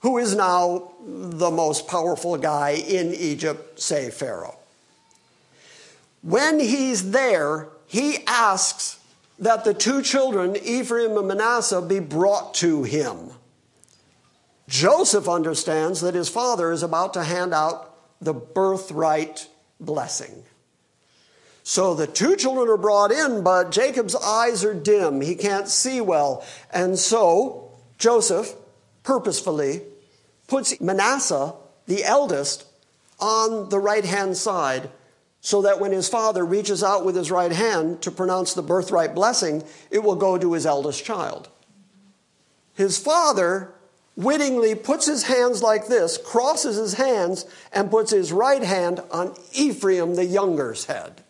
[0.00, 4.56] who is now the most powerful guy in Egypt, say Pharaoh.
[6.22, 8.95] When he's there, he asks
[9.38, 13.30] that the two children, Ephraim and Manasseh, be brought to him.
[14.68, 20.42] Joseph understands that his father is about to hand out the birthright blessing.
[21.62, 25.20] So the two children are brought in, but Jacob's eyes are dim.
[25.20, 26.44] He can't see well.
[26.72, 28.54] And so Joseph
[29.02, 29.82] purposefully
[30.46, 31.54] puts Manasseh,
[31.86, 32.66] the eldest,
[33.18, 34.90] on the right hand side
[35.46, 39.14] so that when his father reaches out with his right hand to pronounce the birthright
[39.14, 41.48] blessing, it will go to his eldest child.
[42.74, 43.72] His father
[44.16, 49.36] wittingly puts his hands like this, crosses his hands, and puts his right hand on
[49.52, 51.22] Ephraim the younger's head.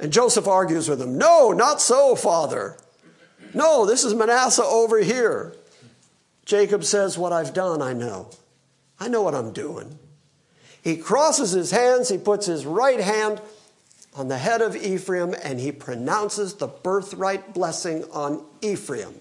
[0.00, 2.78] And Joseph argues with him, No, not so, father.
[3.52, 5.54] No, this is Manasseh over here.
[6.46, 8.30] Jacob says, What I've done, I know.
[8.98, 9.98] I know what I'm doing.
[10.86, 13.40] He crosses his hands, he puts his right hand
[14.14, 19.16] on the head of Ephraim, and he pronounces the birthright blessing on Ephraim.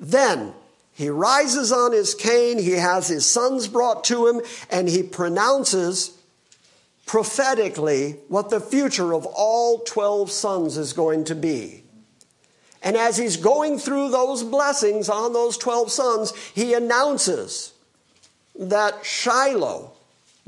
[0.00, 0.54] Then
[0.94, 6.16] he rises on his cane, he has his sons brought to him, and he pronounces
[7.04, 11.82] prophetically what the future of all 12 sons is going to be.
[12.82, 17.74] And as he's going through those blessings on those 12 sons, he announces
[18.58, 19.92] that Shiloh,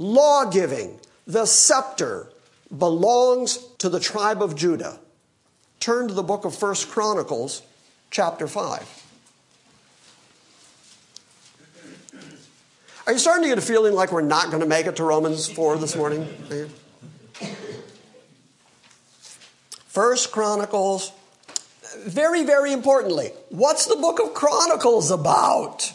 [0.02, 2.28] law giving, the scepter,
[2.76, 4.98] belongs to the tribe of Judah.
[5.80, 7.62] Turn to the book of First Chronicles,
[8.10, 8.98] chapter 5.
[13.06, 15.04] Are you starting to get a feeling like we're not going to make it to
[15.04, 16.26] Romans 4 this morning?
[19.86, 21.12] First Chronicles,
[22.06, 25.92] very, very importantly, what's the book of Chronicles about?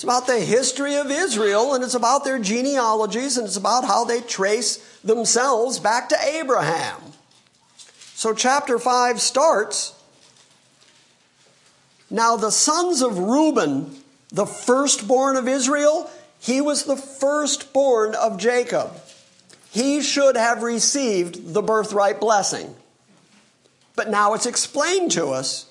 [0.00, 4.06] It's about the history of Israel and it's about their genealogies and it's about how
[4.06, 6.96] they trace themselves back to Abraham.
[8.14, 9.92] So, chapter 5 starts
[12.08, 13.94] Now, the sons of Reuben,
[14.30, 18.92] the firstborn of Israel, he was the firstborn of Jacob.
[19.70, 22.74] He should have received the birthright blessing.
[23.96, 25.69] But now it's explained to us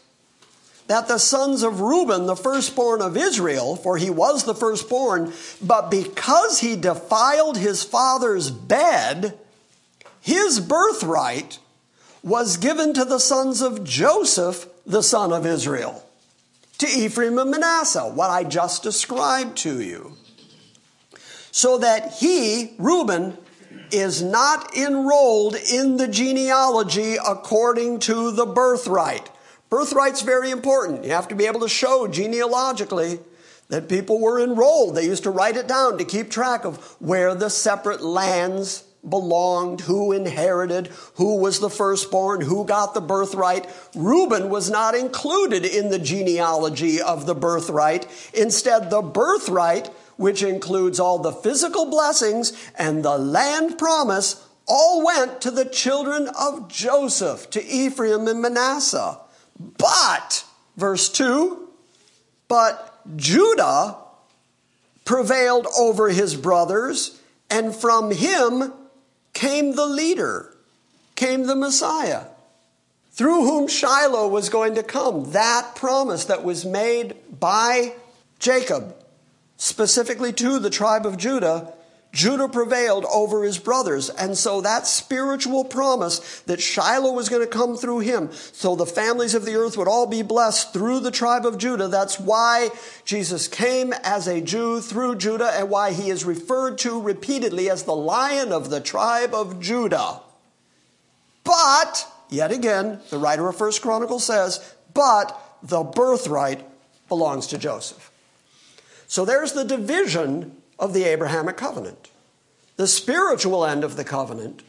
[0.90, 5.32] that the sons of Reuben, the firstborn of Israel, for he was the firstborn,
[5.62, 9.38] but because he defiled his father's bed,
[10.20, 11.60] his birthright
[12.24, 16.04] was given to the sons of Joseph, the son of Israel,
[16.80, 20.14] to Ephraim and Manasseh, what I just described to you.
[21.52, 23.38] So that he, Reuben,
[23.92, 29.30] is not enrolled in the genealogy according to the birthright.
[29.70, 31.04] Birthright's very important.
[31.04, 33.20] You have to be able to show genealogically
[33.68, 34.96] that people were enrolled.
[34.96, 39.82] They used to write it down to keep track of where the separate lands belonged,
[39.82, 43.70] who inherited, who was the firstborn, who got the birthright.
[43.96, 48.08] Reuben was not included in the genealogy of the birthright.
[48.34, 55.42] Instead, the birthright, which includes all the physical blessings and the land promise, all went
[55.42, 59.18] to the children of Joseph, to Ephraim and Manasseh.
[59.60, 60.46] But,
[60.78, 61.68] verse 2,
[62.48, 63.98] but Judah
[65.04, 68.72] prevailed over his brothers, and from him
[69.34, 70.56] came the leader,
[71.16, 72.26] came the Messiah,
[73.12, 75.32] through whom Shiloh was going to come.
[75.32, 77.96] That promise that was made by
[78.40, 78.96] Jacob,
[79.58, 81.74] specifically to the tribe of Judah,
[82.12, 84.10] Judah prevailed over his brothers.
[84.10, 88.86] And so that spiritual promise that Shiloh was going to come through him, so the
[88.86, 91.88] families of the earth would all be blessed through the tribe of Judah.
[91.88, 92.72] That's why
[93.06, 97.84] Jesus came as a Jew through Judah and why he is referred to repeatedly as
[97.84, 100.22] the lion of the tribe of Judah.
[101.44, 106.66] But, yet again, the writer of First Chronicles says, but the birthright
[107.08, 108.12] belongs to Joseph.
[109.08, 112.10] So there's the division of the Abrahamic covenant.
[112.78, 114.64] The spiritual end of the covenant,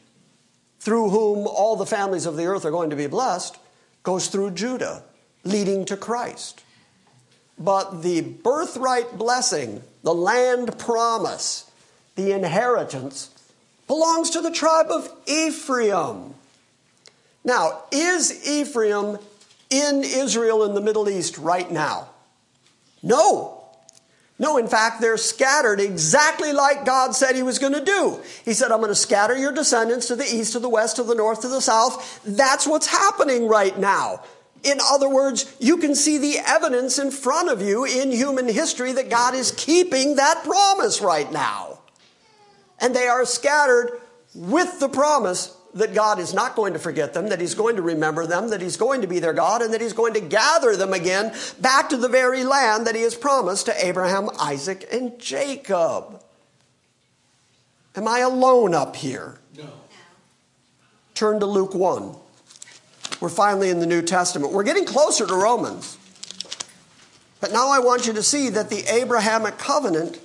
[0.81, 3.57] through whom all the families of the earth are going to be blessed,
[4.03, 5.05] goes through Judah,
[5.45, 6.65] leading to Christ.
[7.59, 11.71] But the birthright blessing, the land promise,
[12.17, 13.31] the inheritance,
[13.87, 16.35] belongs to the tribe of Ephraim.
[17.45, 19.19] Now, is Ephraim
[19.69, 22.09] in Israel in the Middle East right now?
[23.03, 23.60] No.
[24.41, 28.21] No, in fact, they're scattered exactly like God said He was going to do.
[28.43, 31.03] He said, I'm going to scatter your descendants to the east, to the west, to
[31.03, 32.23] the north, to the south.
[32.25, 34.23] That's what's happening right now.
[34.63, 38.93] In other words, you can see the evidence in front of you in human history
[38.93, 41.81] that God is keeping that promise right now.
[42.79, 44.01] And they are scattered
[44.35, 47.83] with the promise that God is not going to forget them, that He's going to
[47.83, 50.77] remember them, that He's going to be their God, and that He's going to gather
[50.77, 55.19] them again back to the very land that He has promised to Abraham, Isaac, and
[55.19, 56.23] Jacob.
[57.97, 59.39] Am I alone up here?
[59.57, 59.69] No.
[61.15, 62.15] Turn to Luke 1.
[63.21, 64.53] We're finally in the New Testament.
[64.53, 65.99] We're getting closer to Romans.
[67.41, 70.21] But now I want you to see that the Abrahamic covenant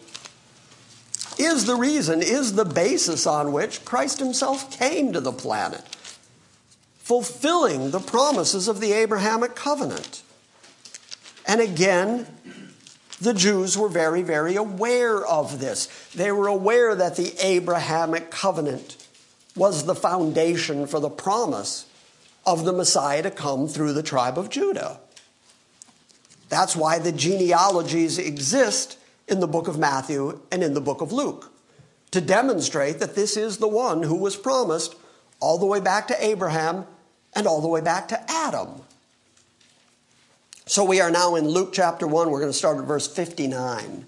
[1.40, 5.82] is the reason, is the basis on which Christ himself came to the planet,
[6.98, 10.24] fulfilling the promises of the Abrahamic covenant.
[11.48, 12.28] And again,
[13.22, 15.88] the Jews were very, very aware of this.
[16.14, 18.98] They were aware that the Abrahamic covenant
[19.56, 21.86] was the foundation for the promise
[22.46, 25.00] of the Messiah to come through the tribe of Judah.
[26.50, 31.12] That's why the genealogies exist in the book of Matthew and in the book of
[31.12, 31.52] Luke
[32.12, 34.96] to demonstrate that this is the one who was promised
[35.40, 36.86] all the way back to Abraham
[37.34, 38.82] and all the way back to Adam.
[40.66, 42.32] So we are now in Luke chapter 1.
[42.32, 44.08] We're going to start at verse 59.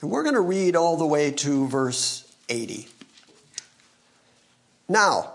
[0.00, 2.88] And we're going to read all the way to verse 80.
[4.88, 5.32] Now,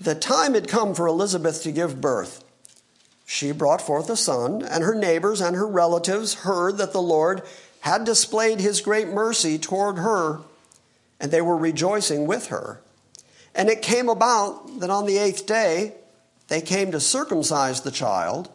[0.00, 2.43] the time had come for Elizabeth to give birth.
[3.26, 7.42] She brought forth a son, and her neighbors and her relatives heard that the Lord
[7.80, 10.40] had displayed his great mercy toward her,
[11.20, 12.80] and they were rejoicing with her.
[13.54, 15.94] And it came about that on the eighth day
[16.48, 18.50] they came to circumcise the child,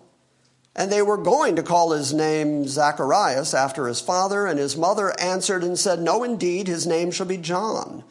[0.76, 5.20] and they were going to call his name Zacharias after his father, and his mother
[5.20, 8.03] answered and said, No, indeed, his name shall be John.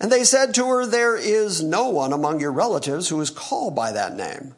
[0.00, 3.74] And they said to her, There is no one among your relatives who is called
[3.74, 4.54] by that name.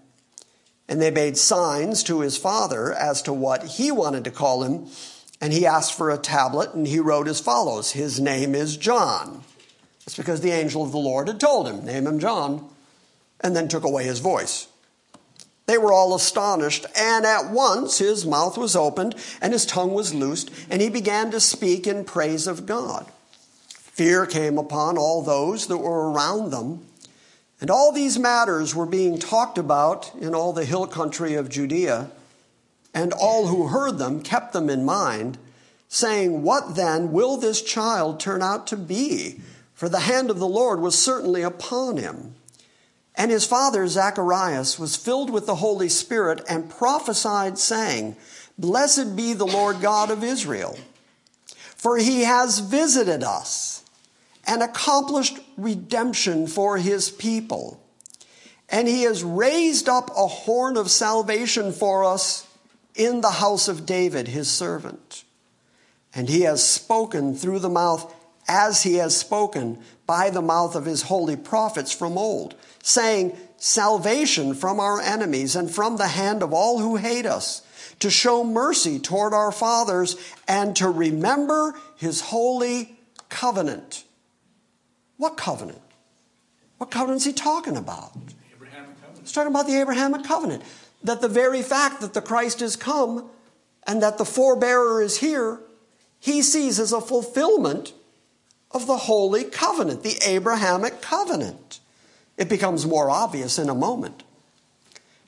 [0.88, 4.86] And they made signs to his father as to what he wanted to call him.
[5.40, 9.42] And he asked for a tablet, and he wrote as follows His name is John.
[10.04, 12.68] That's because the angel of the Lord had told him, Name him John,
[13.40, 14.68] and then took away his voice.
[15.66, 20.14] They were all astonished, and at once his mouth was opened, and his tongue was
[20.14, 23.06] loosed, and he began to speak in praise of God.
[23.68, 26.86] Fear came upon all those that were around them.
[27.60, 32.10] And all these matters were being talked about in all the hill country of Judea,
[32.92, 35.38] and all who heard them kept them in mind,
[35.88, 39.40] saying, What then will this child turn out to be?
[39.74, 42.34] For the hand of the Lord was certainly upon him.
[43.14, 48.16] And his father Zacharias was filled with the Holy Spirit and prophesied, saying,
[48.58, 50.78] Blessed be the Lord God of Israel
[51.76, 53.75] For he has visited us
[54.46, 57.82] and accomplished redemption for his people.
[58.68, 62.46] And he has raised up a horn of salvation for us
[62.94, 65.24] in the house of David, his servant.
[66.14, 68.12] And he has spoken through the mouth
[68.48, 74.54] as he has spoken by the mouth of his holy prophets from old, saying, Salvation
[74.54, 77.62] from our enemies and from the hand of all who hate us,
[77.98, 80.16] to show mercy toward our fathers,
[80.46, 84.04] and to remember his holy covenant.
[85.16, 85.80] What covenant?
[86.78, 88.12] What covenant is he talking about?
[89.20, 90.62] He's talking about the Abrahamic covenant.
[91.02, 93.28] That the very fact that the Christ has come
[93.86, 95.60] and that the forebearer is here,
[96.18, 97.92] he sees as a fulfillment
[98.70, 101.80] of the holy covenant, the Abrahamic covenant.
[102.36, 104.22] It becomes more obvious in a moment.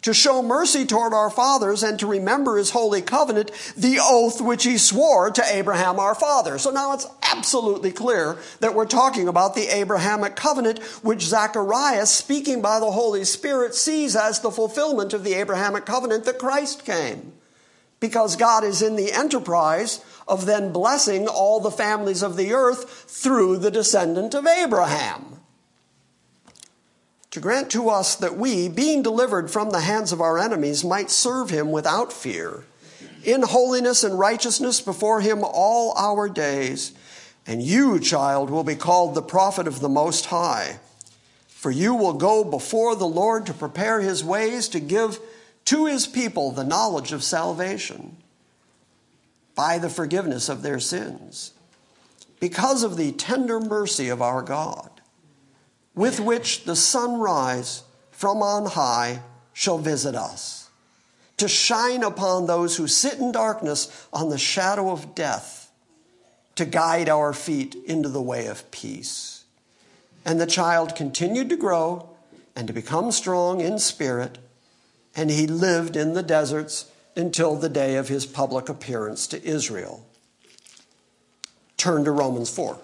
[0.03, 4.63] To show mercy toward our fathers and to remember his holy covenant, the oath which
[4.63, 6.57] he swore to Abraham our father.
[6.59, 12.63] So now it's absolutely clear that we're talking about the Abrahamic covenant, which Zacharias, speaking
[12.63, 17.33] by the Holy Spirit, sees as the fulfillment of the Abrahamic covenant that Christ came.
[17.99, 23.07] Because God is in the enterprise of then blessing all the families of the earth
[23.09, 25.38] through the descendant of Abraham
[27.39, 31.09] to grant to us that we, being delivered from the hands of our enemies, might
[31.09, 32.65] serve him without fear,
[33.23, 36.91] in holiness and righteousness before him all our days.
[37.47, 40.81] And you, child, will be called the prophet of the Most High.
[41.47, 45.21] For you will go before the Lord to prepare his ways, to give
[45.67, 48.17] to his people the knowledge of salvation
[49.55, 51.53] by the forgiveness of their sins,
[52.41, 54.98] because of the tender mercy of our God
[55.99, 57.83] with which the sunrise
[58.13, 59.21] from on high
[59.53, 60.71] shall visit us,
[61.37, 65.73] to shine upon those who sit in darkness on the shadow of death,
[66.55, 69.43] to guide our feet into the way of peace.
[70.25, 72.09] And the child continued to grow
[72.55, 74.39] and to become strong in spirit,
[75.17, 80.07] and he lived in the deserts until the day of his public appearance to Israel.
[81.77, 82.79] Turn to Romans 4.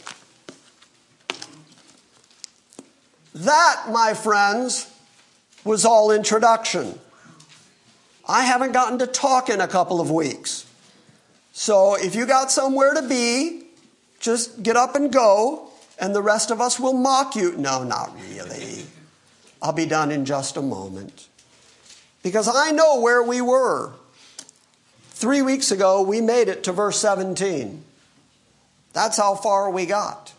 [3.35, 4.91] That, my friends,
[5.65, 6.99] was all introduction.
[8.29, 10.67] I haven't gotten to talk in a couple of weeks.
[11.53, 13.65] So if you got somewhere to be,
[14.21, 17.57] just get up and go, and the rest of us will mock you.
[17.57, 18.85] No, not really.
[19.61, 21.29] I'll be done in just a moment.
[22.23, 23.93] Because I know where we were.
[25.11, 27.83] Three weeks ago, we made it to verse 17.
[28.93, 30.34] That's how far we got.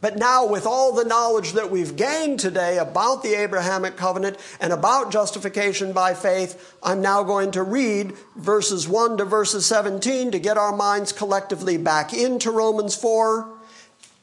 [0.00, 4.72] But now, with all the knowledge that we've gained today about the Abrahamic covenant and
[4.72, 10.38] about justification by faith, I'm now going to read verses 1 to verses 17 to
[10.38, 13.46] get our minds collectively back into Romans 4.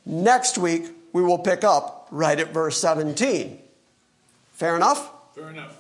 [0.08, 3.60] Next week, we will pick up right at verse 17.
[4.54, 5.12] Fair enough?
[5.36, 5.78] Fair enough.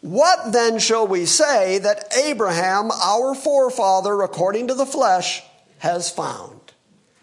[0.00, 5.42] What then shall we say that Abraham, our forefather, according to the flesh,
[5.78, 6.61] has found?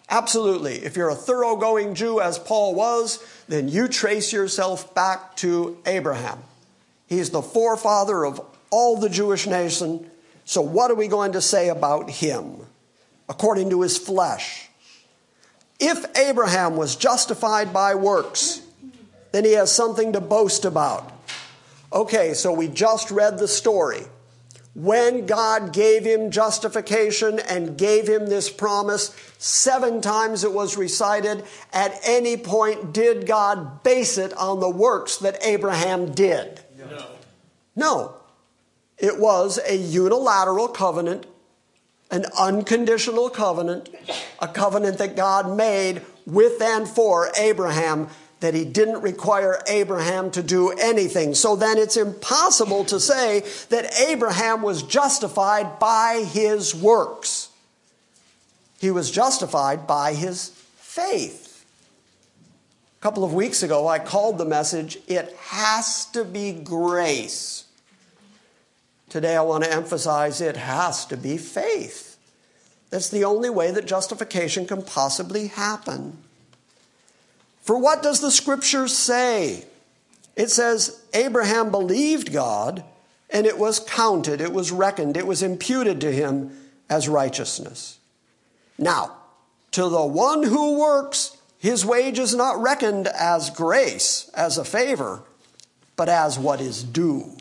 [0.10, 0.76] Absolutely.
[0.76, 6.40] If you're a thoroughgoing Jew, as Paul was, then you trace yourself back to Abraham.
[7.08, 8.42] He's the forefather of
[8.72, 10.10] all the Jewish nation.
[10.46, 12.58] So, what are we going to say about him
[13.28, 14.70] according to his flesh?
[15.80, 18.62] If Abraham was justified by works,
[19.32, 21.12] then he has something to boast about.
[21.94, 24.06] Okay, so we just read the story
[24.76, 31.44] when God gave him justification and gave him this promise, seven times it was recited.
[31.74, 36.62] At any point, did God base it on the works that Abraham did?
[36.78, 37.06] No.
[37.76, 38.14] No.
[38.98, 41.26] It was a unilateral covenant,
[42.12, 43.90] an unconditional covenant,
[44.40, 48.10] a covenant that God made with and for Abraham
[48.40, 51.34] that he didn't require Abraham to do anything.
[51.36, 57.50] So then it's impossible to say that Abraham was justified by his works.
[58.80, 61.66] He was justified by his faith.
[62.98, 67.66] A couple of weeks ago, I called the message, It Has to Be Grace.
[69.10, 72.18] Today, I want to emphasize it has to be faith.
[72.90, 76.18] That's the only way that justification can possibly happen.
[77.70, 79.64] For what does the scripture say?
[80.36, 82.84] It says, Abraham believed God,
[83.30, 86.50] and it was counted, it was reckoned, it was imputed to him
[86.90, 88.00] as righteousness.
[88.80, 89.18] Now,
[89.70, 95.22] to the one who works, his wage is not reckoned as grace, as a favor,
[95.96, 97.38] but as what is due.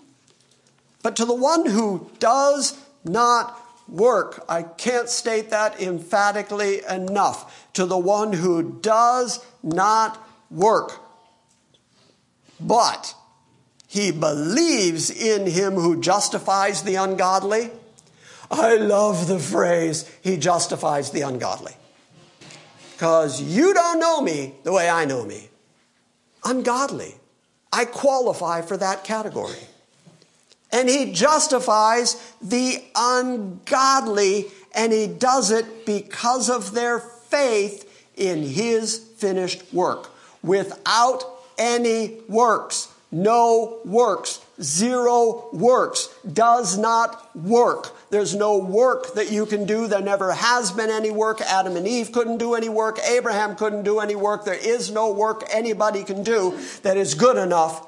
[1.03, 3.59] But to the one who does not
[3.89, 4.45] work.
[4.49, 7.71] I can't state that emphatically enough.
[7.75, 11.01] To the one who does not work,
[12.61, 13.15] but
[13.87, 17.71] he believes in him who justifies the ungodly.
[18.51, 21.73] I love the phrase, he justifies the ungodly.
[22.93, 25.49] Because you don't know me the way I know me.
[26.45, 27.15] Ungodly.
[27.73, 29.59] I qualify for that category.
[30.71, 37.85] And he justifies the ungodly, and he does it because of their faith
[38.17, 40.11] in his finished work
[40.43, 41.25] without
[41.59, 42.89] any works.
[43.11, 44.45] No works.
[44.61, 46.09] Zero works.
[46.31, 47.97] Does not work.
[48.11, 49.87] There's no work that you can do.
[49.87, 51.41] There never has been any work.
[51.41, 52.99] Adam and Eve couldn't do any work.
[53.07, 54.45] Abraham couldn't do any work.
[54.45, 57.87] There is no work anybody can do that is good enough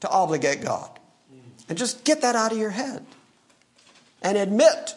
[0.00, 0.90] to obligate God.
[1.68, 3.04] And just get that out of your head
[4.22, 4.94] and admit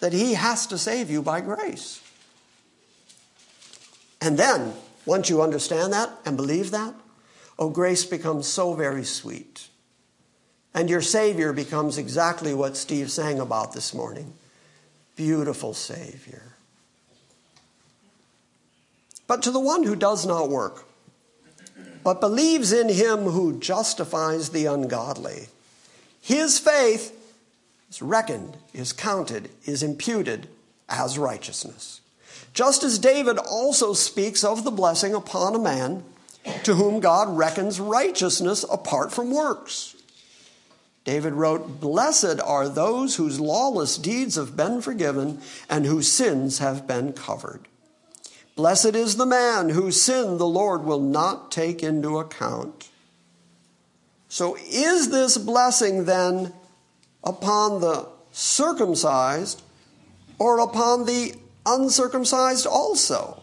[0.00, 2.00] that He has to save you by grace.
[4.20, 4.74] And then,
[5.06, 6.94] once you understand that and believe that,
[7.58, 9.68] oh, grace becomes so very sweet.
[10.74, 14.34] And your Savior becomes exactly what Steve sang about this morning
[15.16, 16.42] beautiful Savior.
[19.26, 20.84] But to the one who does not work,
[22.04, 25.48] but believes in him who justifies the ungodly,
[26.20, 27.16] his faith
[27.88, 30.48] is reckoned, is counted, is imputed
[30.88, 32.00] as righteousness.
[32.56, 36.02] Just as David also speaks of the blessing upon a man
[36.62, 39.94] to whom God reckons righteousness apart from works.
[41.04, 46.86] David wrote, Blessed are those whose lawless deeds have been forgiven and whose sins have
[46.86, 47.68] been covered.
[48.56, 52.88] Blessed is the man whose sin the Lord will not take into account.
[54.30, 56.54] So, is this blessing then
[57.22, 59.60] upon the circumcised
[60.38, 61.34] or upon the
[61.66, 63.42] uncircumcised also?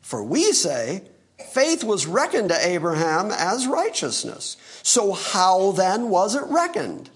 [0.00, 1.02] For we say,
[1.50, 4.56] faith was reckoned to Abraham as righteousness.
[4.82, 7.10] So, how then was it reckoned?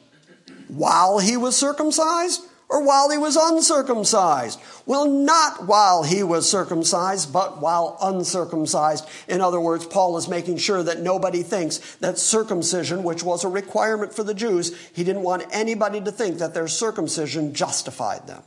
[0.69, 4.61] While he was circumcised or while he was uncircumcised?
[4.87, 9.07] Well, not while he was circumcised, but while uncircumcised.
[9.29, 13.49] In other words, Paul is making sure that nobody thinks that circumcision, which was a
[13.49, 18.43] requirement for the Jews, he didn't want anybody to think that their circumcision justified them,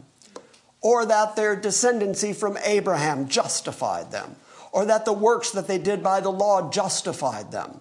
[0.83, 4.35] or that their descendancy from Abraham justified them,
[4.71, 7.79] or that the works that they did by the law justified them.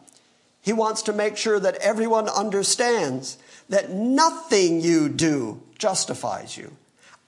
[0.63, 3.37] He wants to make sure that everyone understands
[3.69, 6.77] that nothing you do justifies you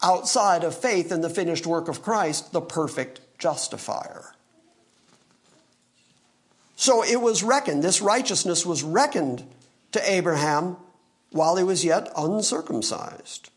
[0.03, 4.35] outside of faith in the finished work of Christ, the perfect justifier.
[6.77, 9.45] So it was reckoned, this righteousness was reckoned
[9.93, 10.77] to Abraham
[11.31, 13.51] while he was yet uncircumcised.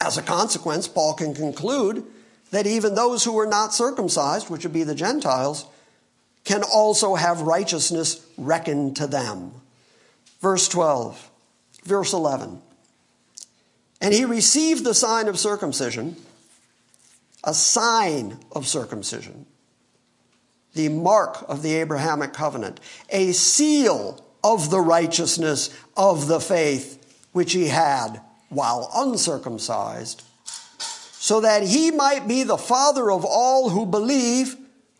[0.00, 2.04] As a consequence, Paul can conclude
[2.50, 5.66] that even those who were not circumcised, which would be the Gentiles,
[6.44, 9.52] can also have righteousness reckoned to them.
[10.40, 11.30] Verse 12,
[11.84, 12.62] verse 11.
[14.00, 16.16] And he received the sign of circumcision,
[17.42, 19.46] a sign of circumcision,
[20.74, 22.78] the mark of the Abrahamic covenant,
[23.08, 28.20] a seal of the righteousness of the faith which he had
[28.56, 30.22] while uncircumcised,
[30.78, 34.56] so that he might be the father of all who believe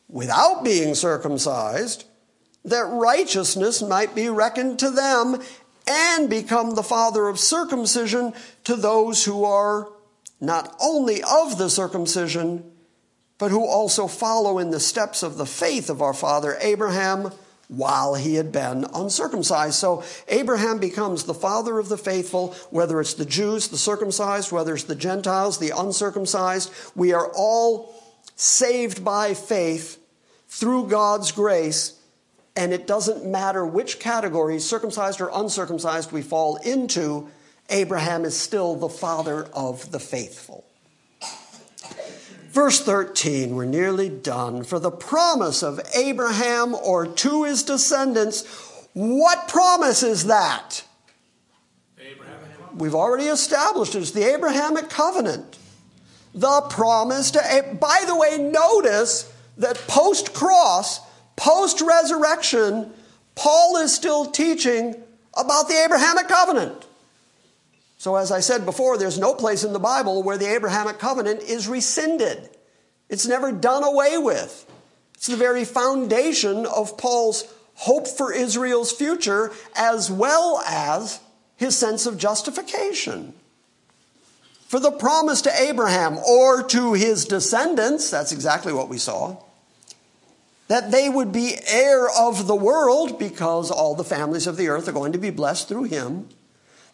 [0.09, 2.05] without being circumcised,
[2.66, 5.41] that righteousness might be reckoned to them
[5.87, 8.35] and become the father of circumcision
[8.65, 9.89] to those who are
[10.39, 12.62] not only of the circumcision,
[13.39, 17.33] but who also follow in the steps of the faith of our father Abraham
[17.69, 19.75] while he had been uncircumcised.
[19.75, 24.75] So Abraham becomes the father of the faithful, whether it's the Jews, the circumcised, whether
[24.75, 26.73] it's the Gentiles, the uncircumcised.
[26.95, 27.95] We are all
[28.37, 29.99] saved by faith
[30.49, 31.97] through God's grace
[32.57, 37.29] and it doesn't matter which category, circumcised or uncircumcised, we fall into,
[37.69, 40.66] Abraham is still the father of the faithful.
[42.57, 44.65] Verse 13, we're nearly done.
[44.65, 48.47] For the promise of Abraham or to his descendants,
[48.95, 50.83] what promise is that?
[52.74, 53.95] We've already established.
[53.95, 55.59] It's the Abrahamic covenant.
[56.35, 61.01] The promise to, by the way, notice that post cross,
[61.37, 62.91] Post resurrection,
[63.35, 64.95] Paul is still teaching
[65.35, 66.86] about the Abrahamic covenant.
[67.98, 71.43] So, as I said before, there's no place in the Bible where the Abrahamic covenant
[71.43, 72.51] is rescinded.
[73.09, 74.70] It's never done away with.
[75.14, 77.44] It's the very foundation of Paul's
[77.74, 81.20] hope for Israel's future as well as
[81.56, 83.32] his sense of justification.
[84.66, 89.36] for the promise to Abraham or to his descendants, that's exactly what we saw,
[90.68, 94.89] that they would be heir of the world because all the families of the earth
[94.89, 96.28] are going to be blessed through him.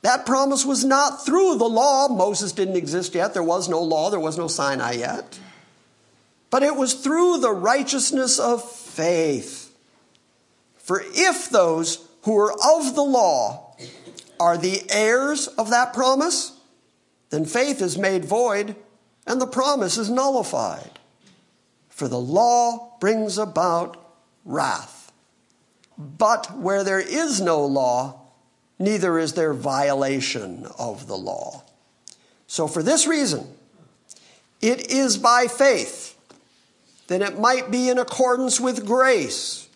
[0.03, 2.09] That promise was not through the law.
[2.09, 3.35] Moses didn't exist yet.
[3.35, 4.11] There was no law.
[4.11, 5.39] There was no Sinai yet.
[6.51, 9.75] But it was through the righteousness of faith.
[10.77, 13.77] For if those who are of the law
[14.39, 16.53] are the heirs of that promise,
[17.31, 18.75] then faith is made void
[19.27, 20.99] and the promise is nullified.
[21.89, 23.97] For the law brings about
[24.45, 25.13] wrath.
[25.97, 28.22] But where there is no law,
[28.79, 31.65] neither is there violation of the law.
[32.47, 33.47] So, for this reason,
[34.61, 36.17] it is by faith
[37.09, 39.69] that it might be in accordance with grace,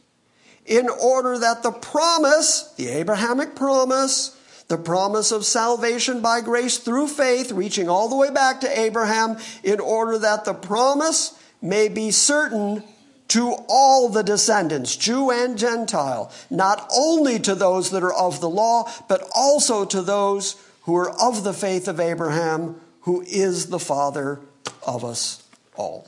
[0.64, 4.36] in order that the promise, the Abrahamic promise,
[4.68, 9.38] the promise of salvation by grace through faith, reaching all the way back to Abraham,
[9.62, 12.82] in order that the promise may be certain
[13.28, 18.48] to all the descendants, Jew and Gentile, not only to those that are of the
[18.48, 23.78] law, but also to those who are of the faith of Abraham, who is the
[23.78, 24.40] father
[24.86, 25.42] of us
[25.76, 26.06] all.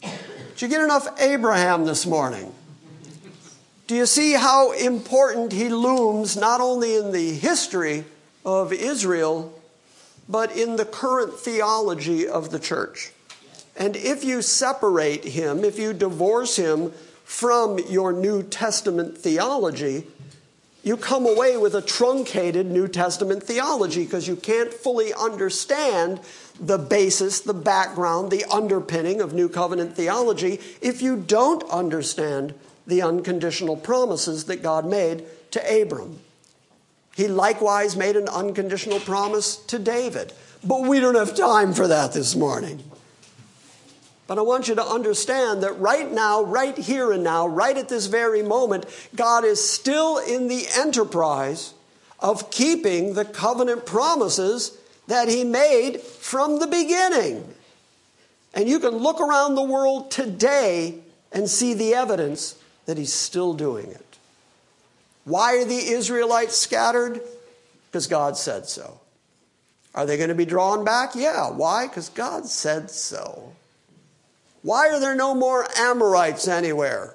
[0.00, 2.52] Did you get enough Abraham this morning?
[3.86, 8.04] Do you see how important he looms not only in the history
[8.44, 9.52] of Israel,
[10.28, 13.12] but in the current theology of the church?
[13.76, 16.92] And if you separate him, if you divorce him
[17.24, 20.06] from your New Testament theology,
[20.82, 26.20] you come away with a truncated New Testament theology because you can't fully understand
[26.60, 32.54] the basis, the background, the underpinning of New Covenant theology if you don't understand
[32.86, 36.18] the unconditional promises that God made to Abram.
[37.14, 40.32] He likewise made an unconditional promise to David.
[40.64, 42.82] But we don't have time for that this morning.
[44.26, 47.88] But I want you to understand that right now, right here and now, right at
[47.88, 51.74] this very moment, God is still in the enterprise
[52.20, 54.78] of keeping the covenant promises
[55.08, 57.52] that He made from the beginning.
[58.54, 61.00] And you can look around the world today
[61.32, 64.18] and see the evidence that He's still doing it.
[65.24, 67.20] Why are the Israelites scattered?
[67.90, 69.00] Because God said so.
[69.94, 71.14] Are they going to be drawn back?
[71.14, 71.50] Yeah.
[71.50, 71.86] Why?
[71.86, 73.52] Because God said so.
[74.62, 77.14] Why are there no more Amorites anywhere?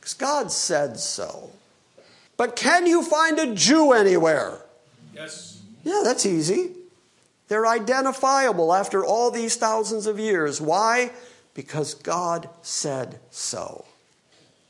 [0.00, 1.50] Because God said so.
[2.36, 4.58] But can you find a Jew anywhere?
[5.14, 5.60] Yes.
[5.82, 6.70] Yeah, that's easy.
[7.48, 10.60] They're identifiable after all these thousands of years.
[10.60, 11.10] Why?
[11.54, 13.84] Because God said so.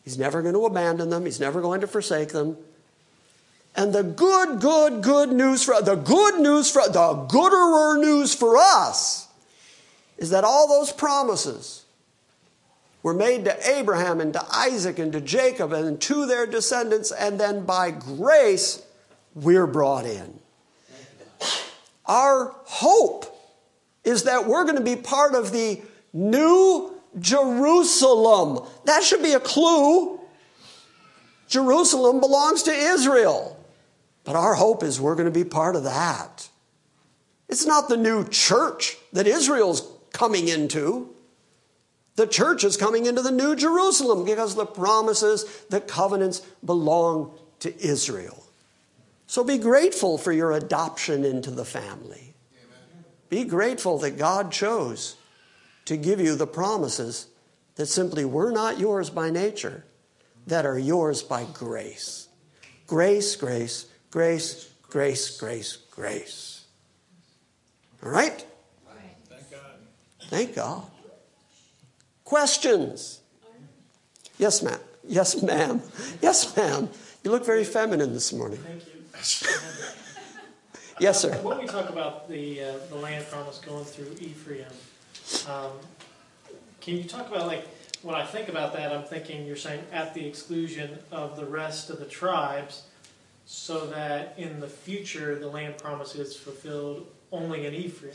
[0.05, 2.57] He's never going to abandon them, He's never going to forsake them.
[3.77, 8.57] And the good, good, good news for the good news for the gooder news for
[8.57, 9.29] us
[10.17, 11.85] is that all those promises
[13.09, 17.41] were made to Abraham and to Isaac and to Jacob and to their descendants, and
[17.41, 18.83] then by grace,
[19.35, 20.39] we're brought in.
[22.05, 23.25] Our hope
[24.05, 25.81] is that we're going to be part of the
[26.13, 28.69] new Jerusalem.
[28.85, 30.21] That should be a clue.
[31.49, 33.59] Jerusalem belongs to Israel.
[34.25, 36.51] But our hope is we're going to be part of that.
[37.49, 41.15] It's not the new church that Israel's coming into.
[42.19, 47.31] The church is coming into the New Jerusalem because the promises, the covenants belong
[47.61, 48.45] to Israel.
[49.29, 52.35] So be grateful for your adoption into the family.
[52.57, 53.05] Amen.
[53.29, 55.15] Be grateful that God chose
[55.85, 57.29] to give you the promises
[57.77, 59.85] that simply were not yours by nature,
[60.49, 62.27] that are yours by grace.
[62.89, 66.65] Grace, grace, grace, grace, grace, grace.
[68.03, 68.45] All right?
[69.29, 69.61] Thank God.
[70.29, 70.91] Thank God.
[72.29, 73.23] Questions?
[74.37, 74.79] Yes, ma'am.
[75.03, 75.81] Yes, ma'am.
[76.21, 76.91] Yes, ma'am.
[77.25, 78.59] You look very feminine this morning.
[78.59, 79.51] Thank you.
[81.01, 81.33] Yes, sir.
[81.39, 84.67] When we talk about the, uh, the land promise going through Ephraim,
[85.49, 85.71] um,
[86.83, 87.67] can you talk about, like,
[88.03, 91.89] when I think about that, I'm thinking you're saying at the exclusion of the rest
[91.89, 92.83] of the tribes,
[93.47, 98.13] so that in the future, the land promise is fulfilled only in Ephraim.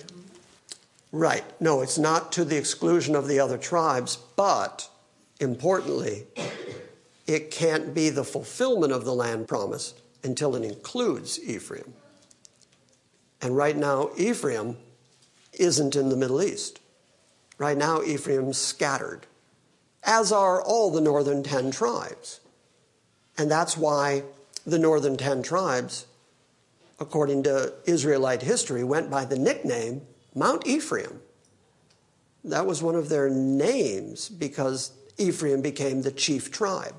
[1.13, 1.43] Right.
[1.61, 4.89] No, it's not to the exclusion of the other tribes, but
[5.39, 6.25] importantly,
[7.27, 11.93] it can't be the fulfillment of the land promise until it includes Ephraim.
[13.41, 14.75] And right now, Ephraim
[15.53, 16.79] isn't in the Middle East.
[17.59, 19.27] Right now, Ephraim's scattered,
[20.03, 22.39] as are all the northern 10 tribes.
[23.37, 24.23] And that's why
[24.65, 26.07] the northern 10 tribes
[26.99, 30.01] according to Israelite history, went by the nickname
[30.35, 31.21] Mount Ephraim.
[32.43, 36.95] That was one of their names because Ephraim became the chief tribe.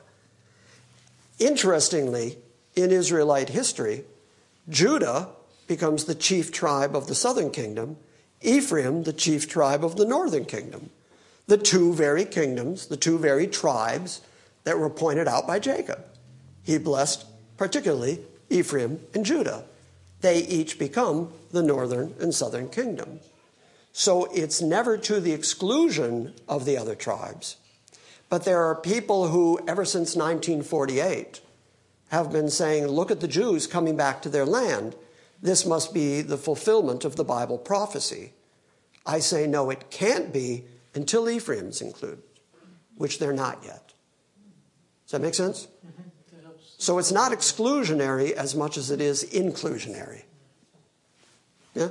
[1.38, 2.38] Interestingly,
[2.76, 4.04] in Israelite history,
[4.68, 5.28] Judah
[5.66, 7.96] becomes the chief tribe of the southern kingdom,
[8.40, 10.90] Ephraim, the chief tribe of the northern kingdom.
[11.46, 14.22] The two very kingdoms, the two very tribes
[14.64, 16.04] that were pointed out by Jacob.
[16.62, 19.64] He blessed particularly Ephraim and Judah.
[20.24, 23.20] They each become the northern and southern kingdom.
[23.92, 27.56] So it's never to the exclusion of the other tribes.
[28.30, 31.42] But there are people who, ever since 1948,
[32.08, 34.96] have been saying, look at the Jews coming back to their land.
[35.42, 38.32] This must be the fulfillment of the Bible prophecy.
[39.04, 40.64] I say, no, it can't be
[40.94, 42.22] until Ephraim's included,
[42.96, 43.92] which they're not yet.
[45.04, 45.68] Does that make sense?
[45.86, 46.08] Mm-hmm.
[46.78, 50.22] So it's not exclusionary as much as it is inclusionary.
[51.74, 51.88] Yeah?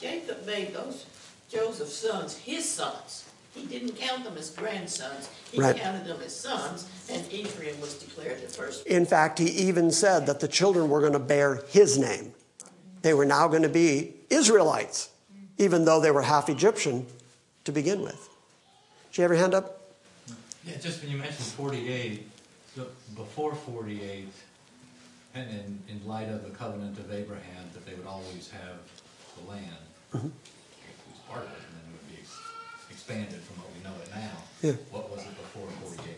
[0.00, 1.06] Jacob made those
[1.50, 3.24] Joseph's sons his sons.
[3.54, 5.28] He didn't count them as grandsons.
[5.50, 5.76] He Right.
[5.76, 8.86] counted them as sons, and Ephraim was declared the first.
[8.86, 12.34] In fact, he even said that the children were going to bear his name.
[13.02, 15.10] They were now going to be Israelites,
[15.58, 17.06] even though they were half Egyptian
[17.64, 18.28] to begin with.
[19.10, 19.92] Did you have your hand up?
[20.64, 22.31] Yeah, just when you mentioned 48,
[22.74, 22.86] so
[23.16, 24.28] before 48,
[25.34, 28.76] and in, in light of the covenant of Abraham, that they would always have
[29.42, 29.76] the land,
[30.14, 30.26] Mm-hmm.
[30.26, 30.32] it
[31.10, 32.38] was part of it, and then it would be ex-
[32.90, 34.36] expanded from what we know it now.
[34.60, 34.76] Yeah.
[34.90, 36.16] What was it before 48?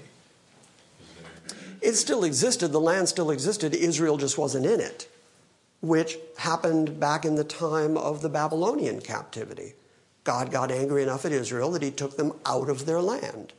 [1.48, 5.08] There, It still existed, the land still existed, Israel just wasn't in it,
[5.80, 9.74] which happened back in the time of the Babylonian captivity.
[10.24, 13.52] God got angry enough at Israel that he took them out of their land.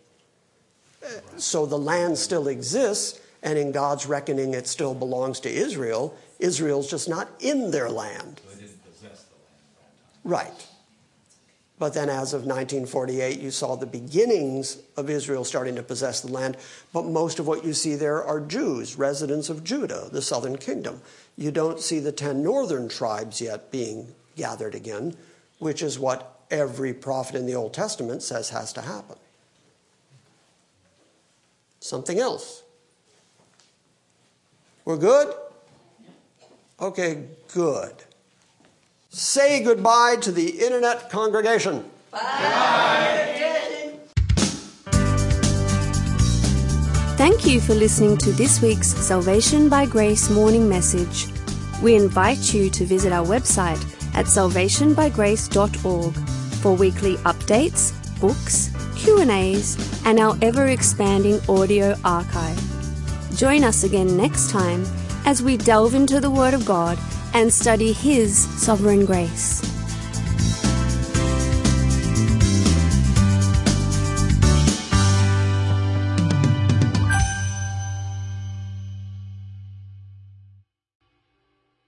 [1.37, 6.15] So the land still exists, and in God's reckoning, it still belongs to Israel.
[6.39, 8.41] Israel's just not in their land.
[8.43, 10.31] so they didn't possess the land at that time.
[10.31, 10.67] Right.
[11.77, 16.31] But then, as of 1948, you saw the beginnings of Israel starting to possess the
[16.31, 16.55] land.
[16.93, 21.01] But most of what you see there are Jews, residents of Judah, the southern kingdom.
[21.35, 25.17] You don't see the 10 northern tribes yet being gathered again,
[25.59, 29.17] which is what every prophet in the Old Testament says has to happen.
[31.85, 32.63] Something else.
[34.85, 35.35] We're good?
[36.81, 37.93] Okay, good.
[39.11, 41.85] Say goodbye to the internet congregation.
[42.09, 43.35] Bye.
[47.17, 51.27] Thank you for listening to this week's Salvation by Grace morning message.
[51.83, 53.79] We invite you to visit our website
[54.15, 56.13] at salvationbygrace.org
[56.63, 62.59] for weekly updates, books, Q&As, and our ever-expanding audio archive.
[63.35, 64.85] Join us again next time
[65.25, 66.97] as we delve into the Word of God
[67.33, 69.74] and study His sovereign grace.